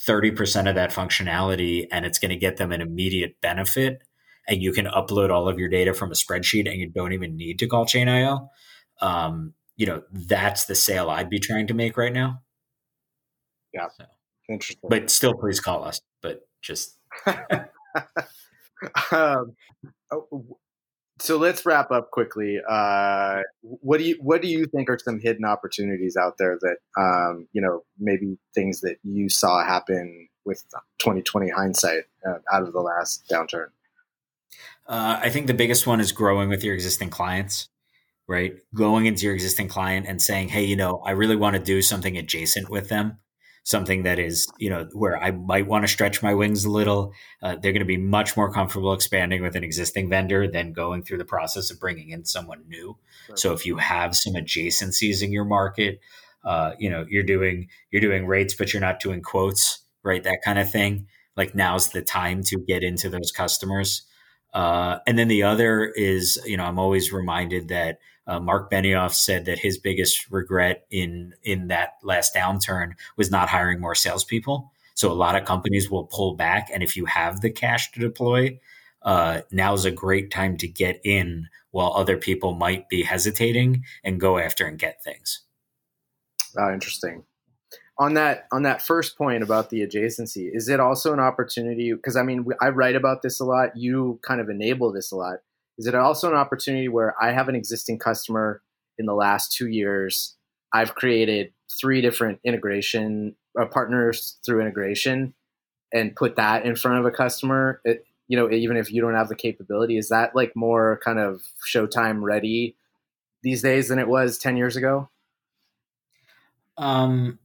30% 0.08 0.68
of 0.68 0.76
that 0.76 0.92
functionality 0.92 1.88
and 1.92 2.06
it's 2.06 2.20
going 2.20 2.30
to 2.30 2.36
get 2.36 2.58
them 2.58 2.74
an 2.74 2.82
immediate 2.82 3.40
benefit 3.42 4.04
and 4.48 4.62
you 4.62 4.72
can 4.72 4.86
upload 4.86 5.32
all 5.32 5.48
of 5.48 5.58
your 5.58 5.70
data 5.70 5.94
from 5.94 6.12
a 6.12 6.14
spreadsheet 6.14 6.70
and 6.70 6.80
you 6.80 6.90
don't 6.90 7.14
even 7.14 7.36
need 7.36 7.58
to 7.60 7.68
call 7.68 7.86
Chain.io 7.86 8.50
um, 9.02 9.54
you 9.78 9.86
know, 9.86 10.04
that's 10.12 10.66
the 10.66 10.76
sale 10.76 11.10
I'd 11.10 11.30
be 11.30 11.40
trying 11.40 11.68
to 11.68 11.74
make 11.74 11.98
right 11.98 12.14
now. 12.14 12.42
Yeah. 13.74 13.88
So, 13.98 14.06
Interesting. 14.48 14.90
But 14.90 15.10
still, 15.10 15.34
please 15.34 15.60
call 15.60 15.84
us. 15.84 16.02
But 16.22 16.48
just. 16.62 16.98
um, 19.12 19.56
oh, 20.12 20.58
so 21.20 21.38
let's 21.38 21.66
wrap 21.66 21.92
up 21.92 22.12
quickly. 22.12 22.60
Uh, 22.68 23.42
what 23.62 23.98
do 24.00 24.04
you 24.04 24.18
what 24.22 24.42
do 24.42 24.48
you 24.48 24.66
think 24.66 24.90
are 24.90 25.00
some 25.00 25.20
hidden 25.20 25.46
opportunities 25.46 26.18
out 26.18 26.38
there 26.38 26.60
that 26.62 26.78
um, 27.02 27.48
you 27.54 27.62
know 27.62 27.84
maybe 27.98 28.38
things 28.54 28.82
that 28.82 28.98
you 29.04 29.30
saw 29.30 29.64
happen 29.64 30.28
with 30.44 30.64
2020 31.00 31.50
hindsight 31.50 32.04
uh, 32.28 32.38
out 32.52 32.64
of 32.64 32.74
the 32.74 32.82
last 32.82 33.28
downturn? 33.32 33.68
Uh, 34.88 35.20
I 35.22 35.30
think 35.30 35.48
the 35.48 35.54
biggest 35.54 35.88
one 35.88 36.00
is 36.00 36.12
growing 36.12 36.50
with 36.50 36.64
your 36.64 36.76
existing 36.76 37.10
clients 37.10 37.70
right? 38.28 38.54
Going 38.74 39.06
into 39.06 39.26
your 39.26 39.34
existing 39.34 39.68
client 39.68 40.08
and 40.08 40.22
saying, 40.22 40.50
hey, 40.50 40.64
you 40.64 40.76
know, 40.76 41.02
I 41.06 41.12
really 41.12 41.36
want 41.36 41.56
to 41.56 41.62
do 41.62 41.82
something 41.82 42.18
adjacent 42.18 42.70
with 42.70 42.90
them, 42.90 43.20
something 43.64 44.04
that 44.04 44.20
is, 44.20 44.48
you 44.58 44.70
know, 44.70 44.88
where 44.94 45.18
I 45.22 45.32
might 45.32 45.68
want 45.68 45.84
to 45.84 45.88
stretch 45.88 46.24
my 46.24 46.34
wings 46.34 46.66
a 46.66 46.70
little. 46.70 47.14
Uh, 47.42 47.56
they're 47.56 47.72
going 47.72 47.80
to 47.80 47.86
be 47.86 47.98
much 47.98 48.36
more 48.36 48.52
comfortable 48.52 48.94
expanding 48.94 49.42
with 49.42 49.56
an 49.56 49.64
existing 49.64 50.10
vendor 50.10 50.50
than 50.50 50.74
going 50.74 51.04
through 51.04 51.20
the 51.20 51.26
process 51.26 51.70
of 51.70 51.80
bringing 51.80 52.10
in 52.10 52.26
someone 52.26 52.64
new. 52.68 52.98
So 53.36 53.54
if 53.54 53.66
you 53.66 53.78
have 53.78 54.16
some 54.16 54.34
adjacencies 54.34 55.24
in 55.24 55.32
your 55.32 55.46
market, 55.46 56.00
uh, 56.44 56.74
you 56.78 56.90
know, 56.90 57.06
you're 57.10 57.24
doing 57.24 57.68
you're 57.92 58.02
doing 58.02 58.28
rates, 58.28 58.54
but 58.54 58.72
you're 58.72 58.82
not 58.82 59.00
doing 59.00 59.22
quotes, 59.22 59.84
right? 60.04 60.24
That 60.24 60.42
kind 60.44 60.60
of 60.60 60.72
thing. 60.72 61.08
Like 61.36 61.56
now's 61.56 61.90
the 61.90 62.02
time 62.02 62.44
to 62.44 62.58
get 62.68 62.84
into 62.84 63.10
those 63.10 63.32
customers. 63.32 64.04
Uh, 64.54 65.00
and 65.06 65.20
then 65.20 65.28
the 65.28 65.44
other 65.44 65.86
is, 65.86 66.40
you 66.46 66.56
know, 66.56 66.64
I'm 66.64 66.80
always 66.80 67.12
reminded 67.12 67.68
that 67.70 67.98
uh, 68.28 68.40
Mark 68.40 68.72
Benioff 68.72 69.14
said 69.14 69.46
that 69.46 69.60
his 69.60 69.78
biggest 69.78 70.30
regret 70.32 70.86
in 70.90 71.34
in 71.44 71.68
that 71.68 71.94
last 72.04 72.34
downturn 72.34 72.94
was 73.18 73.30
not 73.30 73.50
hiring 73.50 73.80
more 73.80 73.96
salespeople. 73.96 74.72
So 74.96 75.12
a 75.12 75.14
lot 75.14 75.36
of 75.36 75.46
companies 75.46 75.92
will 75.92 76.06
pull 76.06 76.36
back, 76.36 76.70
and 76.74 76.82
if 76.82 76.96
you 76.96 77.06
have 77.06 77.42
the 77.42 77.52
cash 77.52 77.92
to 77.92 78.00
deploy, 78.00 78.60
uh, 79.02 79.42
now 79.52 79.74
is 79.74 79.86
a 79.86 79.92
great 79.92 80.32
time 80.32 80.58
to 80.58 80.68
get 80.68 81.02
in 81.04 81.48
while 81.72 81.94
other 81.94 82.18
people 82.18 82.54
might 82.54 82.88
be 82.90 83.04
hesitating 83.04 83.84
and 84.04 84.20
go 84.20 84.38
after 84.38 84.66
and 84.66 84.80
get 84.80 85.04
things. 85.04 85.42
Oh, 86.58 86.74
interesting. 86.74 87.24
On 87.98 88.14
that 88.16 88.48
on 88.52 88.64
that 88.64 88.82
first 88.82 89.18
point 89.18 89.44
about 89.44 89.70
the 89.70 89.86
adjacency, 89.86 90.50
is 90.54 90.68
it 90.68 90.80
also 90.80 91.14
an 91.14 91.20
opportunity? 91.20 91.94
Because 91.94 92.16
I 92.16 92.24
mean, 92.24 92.46
I 92.60 92.70
write 92.70 92.96
about 92.96 93.22
this 93.22 93.40
a 93.40 93.46
lot. 93.46 93.76
You 93.76 94.20
kind 94.24 94.42
of 94.42 94.50
enable 94.50 94.92
this 94.92 95.12
a 95.12 95.16
lot 95.16 95.40
is 95.78 95.88
it 95.88 95.96
also 95.96 96.30
an 96.30 96.36
opportunity 96.36 96.88
where 96.88 97.16
I 97.22 97.32
have 97.32 97.50
an 97.50 97.56
existing 97.56 98.00
customer 98.00 98.62
in 98.98 99.06
the 99.06 99.14
last 99.14 99.52
two 99.52 99.68
years? 99.68 100.36
I've 100.74 100.96
created 100.96 101.52
three 101.80 102.02
different 102.02 102.40
integration 102.44 103.36
uh, 103.60 103.66
partners 103.66 104.38
through 104.46 104.62
integration 104.62 105.34
and 105.94 106.16
put 106.16 106.36
that 106.36 106.66
in 106.66 106.76
front 106.76 107.00
of 107.00 107.06
a 107.06 107.12
customer. 107.12 107.82
It, 107.84 108.06
you 108.28 108.38
know, 108.38 108.50
even 108.52 108.78
if 108.78 108.92
you 108.92 109.02
don't 109.02 109.14
have 109.14 109.30
the 109.30 109.36
capability, 109.36 109.98
is 109.98 110.10
that 110.10 110.36
like 110.36 110.56
more 110.56 111.00
kind 111.04 111.20
of 111.20 111.42
Showtime 111.72 112.22
ready 112.22 112.76
these 113.44 113.62
days 113.62 113.90
than 113.90 114.00
it 114.00 114.08
was 114.08 114.38
10 114.38 114.58
years 114.58 114.76
ago? 114.76 115.10
Um, 116.78 117.40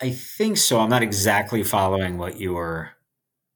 I 0.00 0.10
think 0.10 0.56
so. 0.56 0.80
I'm 0.80 0.90
not 0.90 1.02
exactly 1.02 1.62
following 1.62 2.18
what 2.18 2.40
you're 2.40 2.90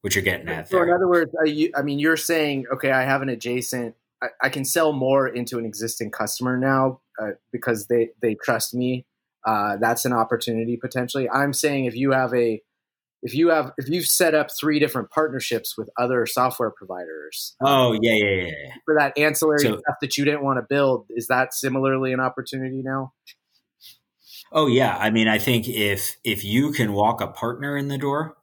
what 0.07 0.15
you're 0.15 0.23
getting 0.23 0.49
at. 0.49 0.69
So 0.69 0.77
there. 0.77 0.87
in 0.87 0.95
other 0.95 1.09
words, 1.09 1.33
you, 1.47 1.73
I 1.77 1.83
mean, 1.83 1.99
you're 1.99 2.17
saying, 2.17 2.67
okay, 2.73 2.93
I 2.93 3.03
have 3.03 3.23
an 3.23 3.29
adjacent. 3.29 3.97
I, 4.23 4.29
I 4.41 4.49
can 4.51 4.65
sell 4.65 4.93
more 4.93 5.27
into 5.27 5.59
an 5.59 5.67
existing 5.67 6.13
customer 6.13 6.57
now 6.57 7.01
uh, 7.21 7.33
because 7.51 7.89
they 7.89 8.11
they 8.23 8.37
trust 8.37 8.73
me. 8.73 9.05
Uh, 9.45 9.77
that's 9.81 10.05
an 10.05 10.13
opportunity 10.13 10.77
potentially. 10.77 11.29
I'm 11.29 11.53
saying 11.53 11.87
if 11.87 11.97
you 11.97 12.13
have 12.13 12.33
a 12.35 12.63
if 13.23 13.35
you 13.35 13.49
have 13.49 13.73
if 13.79 13.89
you've 13.89 14.07
set 14.07 14.35
up 14.35 14.49
three 14.59 14.79
different 14.79 15.11
partnerships 15.11 15.77
with 15.77 15.91
other 15.99 16.27
software 16.27 16.71
providers 16.71 17.57
oh 17.63 17.99
yeah 18.01 18.13
yeah 18.13 18.47
yeah 18.47 18.75
for 18.85 18.95
that 18.97 19.17
ancillary 19.19 19.59
So- 19.61 19.79
stuff 19.79 19.97
that 20.01 20.17
you 20.17 20.25
didn't 20.25 20.45
want 20.45 20.59
to 20.59 20.67
build 20.69 21.07
is 21.11 21.27
that 21.29 21.55
similarly 21.55 22.13
an 22.13 22.21
opportunity 22.21 22.83
now 22.85 23.13
oh 24.53 24.67
yeah 24.67 24.97
i 24.99 25.11
mean 25.11 25.29
i 25.29 25.39
think 25.39 25.67
if 25.67 26.19
if 26.25 26.45
you 26.45 26.73
can 26.73 26.93
walk 26.93 27.21
a 27.21 27.27
partner 27.27 27.77
in 27.77 27.89
the 27.89 27.99
door 27.99 28.37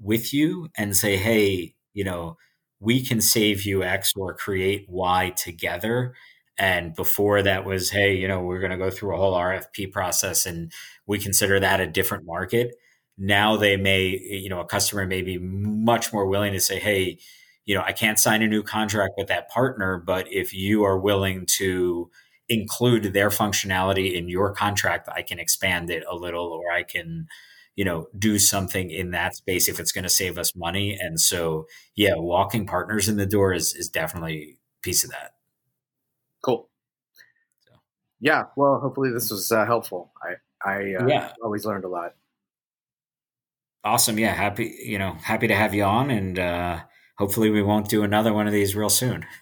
with 0.00 0.32
you 0.32 0.68
and 0.76 0.96
say 0.96 1.16
hey 1.16 1.74
you 1.94 2.04
know 2.04 2.36
we 2.80 3.04
can 3.04 3.20
save 3.20 3.64
you 3.64 3.82
x 3.82 4.12
or 4.16 4.34
create 4.34 4.86
y 4.88 5.30
together. 5.30 6.14
And 6.60 6.94
before 6.94 7.42
that 7.42 7.64
was 7.64 7.90
hey 7.90 8.16
you 8.16 8.28
know 8.28 8.42
we're 8.42 8.60
going 8.60 8.72
to 8.72 8.76
go 8.76 8.90
through 8.90 9.14
a 9.14 9.18
whole 9.18 9.34
rfp 9.34 9.92
process 9.92 10.46
and 10.46 10.72
we 11.06 11.18
consider 11.18 11.60
that 11.60 11.80
a 11.80 11.86
different 11.86 12.24
market. 12.26 12.74
Now 13.16 13.56
they 13.56 13.76
may 13.76 14.06
you 14.08 14.48
know 14.48 14.60
a 14.60 14.66
customer 14.66 15.06
may 15.06 15.22
be 15.22 15.38
much 15.38 16.12
more 16.12 16.26
willing 16.26 16.52
to 16.52 16.60
say 16.60 16.78
hey 16.78 17.18
you 17.64 17.74
know 17.74 17.82
i 17.82 17.92
can't 17.92 18.18
sign 18.18 18.42
a 18.42 18.48
new 18.48 18.62
contract 18.62 19.14
with 19.16 19.28
that 19.28 19.48
partner 19.50 19.98
but 20.04 20.26
if 20.32 20.52
you 20.54 20.84
are 20.84 20.98
willing 20.98 21.46
to 21.46 22.10
include 22.48 23.12
their 23.12 23.28
functionality 23.28 24.14
in 24.14 24.28
your 24.28 24.52
contract 24.52 25.08
i 25.12 25.22
can 25.22 25.38
expand 25.38 25.90
it 25.90 26.02
a 26.10 26.16
little 26.16 26.46
or 26.46 26.72
i 26.72 26.82
can 26.82 27.26
you 27.78 27.84
know 27.84 28.08
do 28.18 28.40
something 28.40 28.90
in 28.90 29.12
that 29.12 29.36
space 29.36 29.68
if 29.68 29.78
it's 29.78 29.92
going 29.92 30.02
to 30.02 30.08
save 30.10 30.36
us 30.36 30.56
money. 30.56 30.98
And 31.00 31.20
so 31.20 31.66
yeah 31.94 32.14
walking 32.16 32.66
partners 32.66 33.08
in 33.08 33.16
the 33.16 33.24
door 33.24 33.54
is 33.54 33.72
is 33.72 33.88
definitely 33.88 34.58
a 34.80 34.80
piece 34.82 35.04
of 35.04 35.10
that. 35.10 35.34
Cool. 36.42 36.68
So. 37.60 37.74
yeah 38.20 38.46
well 38.56 38.80
hopefully 38.80 39.12
this 39.12 39.30
was 39.30 39.52
uh, 39.52 39.64
helpful. 39.64 40.10
I 40.20 40.68
i 40.68 40.76
uh, 40.96 41.06
Yeah. 41.06 41.30
always 41.40 41.64
learned 41.64 41.84
a 41.84 41.88
lot. 41.88 42.16
Awesome. 43.84 44.18
Yeah 44.18 44.34
happy 44.34 44.76
you 44.84 44.98
know 44.98 45.12
happy 45.12 45.46
to 45.46 45.54
have 45.54 45.72
you 45.72 45.84
on 45.84 46.10
and 46.10 46.36
uh 46.36 46.80
hopefully 47.16 47.50
we 47.50 47.62
won't 47.62 47.88
do 47.88 48.02
another 48.02 48.32
one 48.32 48.48
of 48.48 48.52
these 48.52 48.74
real 48.74 48.90
soon. 48.90 49.24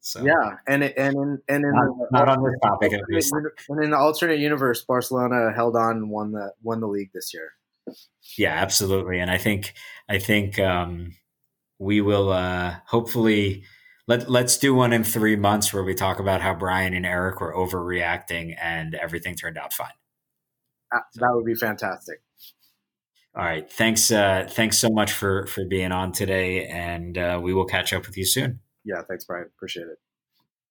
So. 0.00 0.24
Yeah 0.24 0.56
and 0.66 0.82
and 0.82 1.14
in 1.16 1.38
and 1.48 1.64
in 1.64 1.72
not, 1.74 1.86
the 1.98 2.06
not 2.12 2.28
on 2.30 2.42
this 2.42 2.58
topic 2.62 2.92
at 2.94 3.02
least. 3.10 3.30
and 3.68 3.84
in 3.84 3.90
the 3.90 3.98
alternate 3.98 4.38
universe 4.38 4.82
barcelona 4.82 5.52
held 5.54 5.76
on 5.76 5.96
and 5.98 6.10
won 6.10 6.32
the 6.32 6.52
won 6.62 6.80
the 6.80 6.86
league 6.86 7.10
this 7.12 7.34
year 7.34 7.52
yeah 8.36 8.52
absolutely 8.52 9.18
and 9.18 9.30
i 9.30 9.38
think 9.38 9.74
i 10.08 10.18
think 10.18 10.58
um 10.58 11.14
we 11.78 12.00
will 12.00 12.30
uh 12.30 12.76
hopefully 12.86 13.64
let 14.06 14.30
let's 14.30 14.56
do 14.56 14.74
one 14.74 14.92
in 14.92 15.04
three 15.04 15.36
months 15.36 15.72
where 15.72 15.84
we 15.84 15.94
talk 15.94 16.18
about 16.18 16.40
how 16.40 16.54
brian 16.54 16.94
and 16.94 17.06
eric 17.06 17.40
were 17.40 17.54
overreacting 17.54 18.56
and 18.60 18.94
everything 18.94 19.34
turned 19.34 19.58
out 19.58 19.72
fine. 19.72 19.88
Uh, 20.94 21.00
that 21.16 21.28
would 21.34 21.44
be 21.44 21.54
fantastic. 21.54 22.22
All 23.36 23.44
right 23.44 23.70
thanks 23.70 24.10
uh 24.10 24.46
thanks 24.48 24.78
so 24.78 24.88
much 24.88 25.12
for 25.12 25.46
for 25.46 25.64
being 25.64 25.92
on 25.92 26.12
today 26.12 26.66
and 26.66 27.16
uh 27.16 27.38
we 27.42 27.52
will 27.54 27.66
catch 27.66 27.92
up 27.92 28.06
with 28.06 28.16
you 28.16 28.24
soon. 28.24 28.60
Yeah 28.84 29.02
thanks 29.06 29.24
brian. 29.24 29.46
Appreciate 29.54 29.86
it 29.86 29.98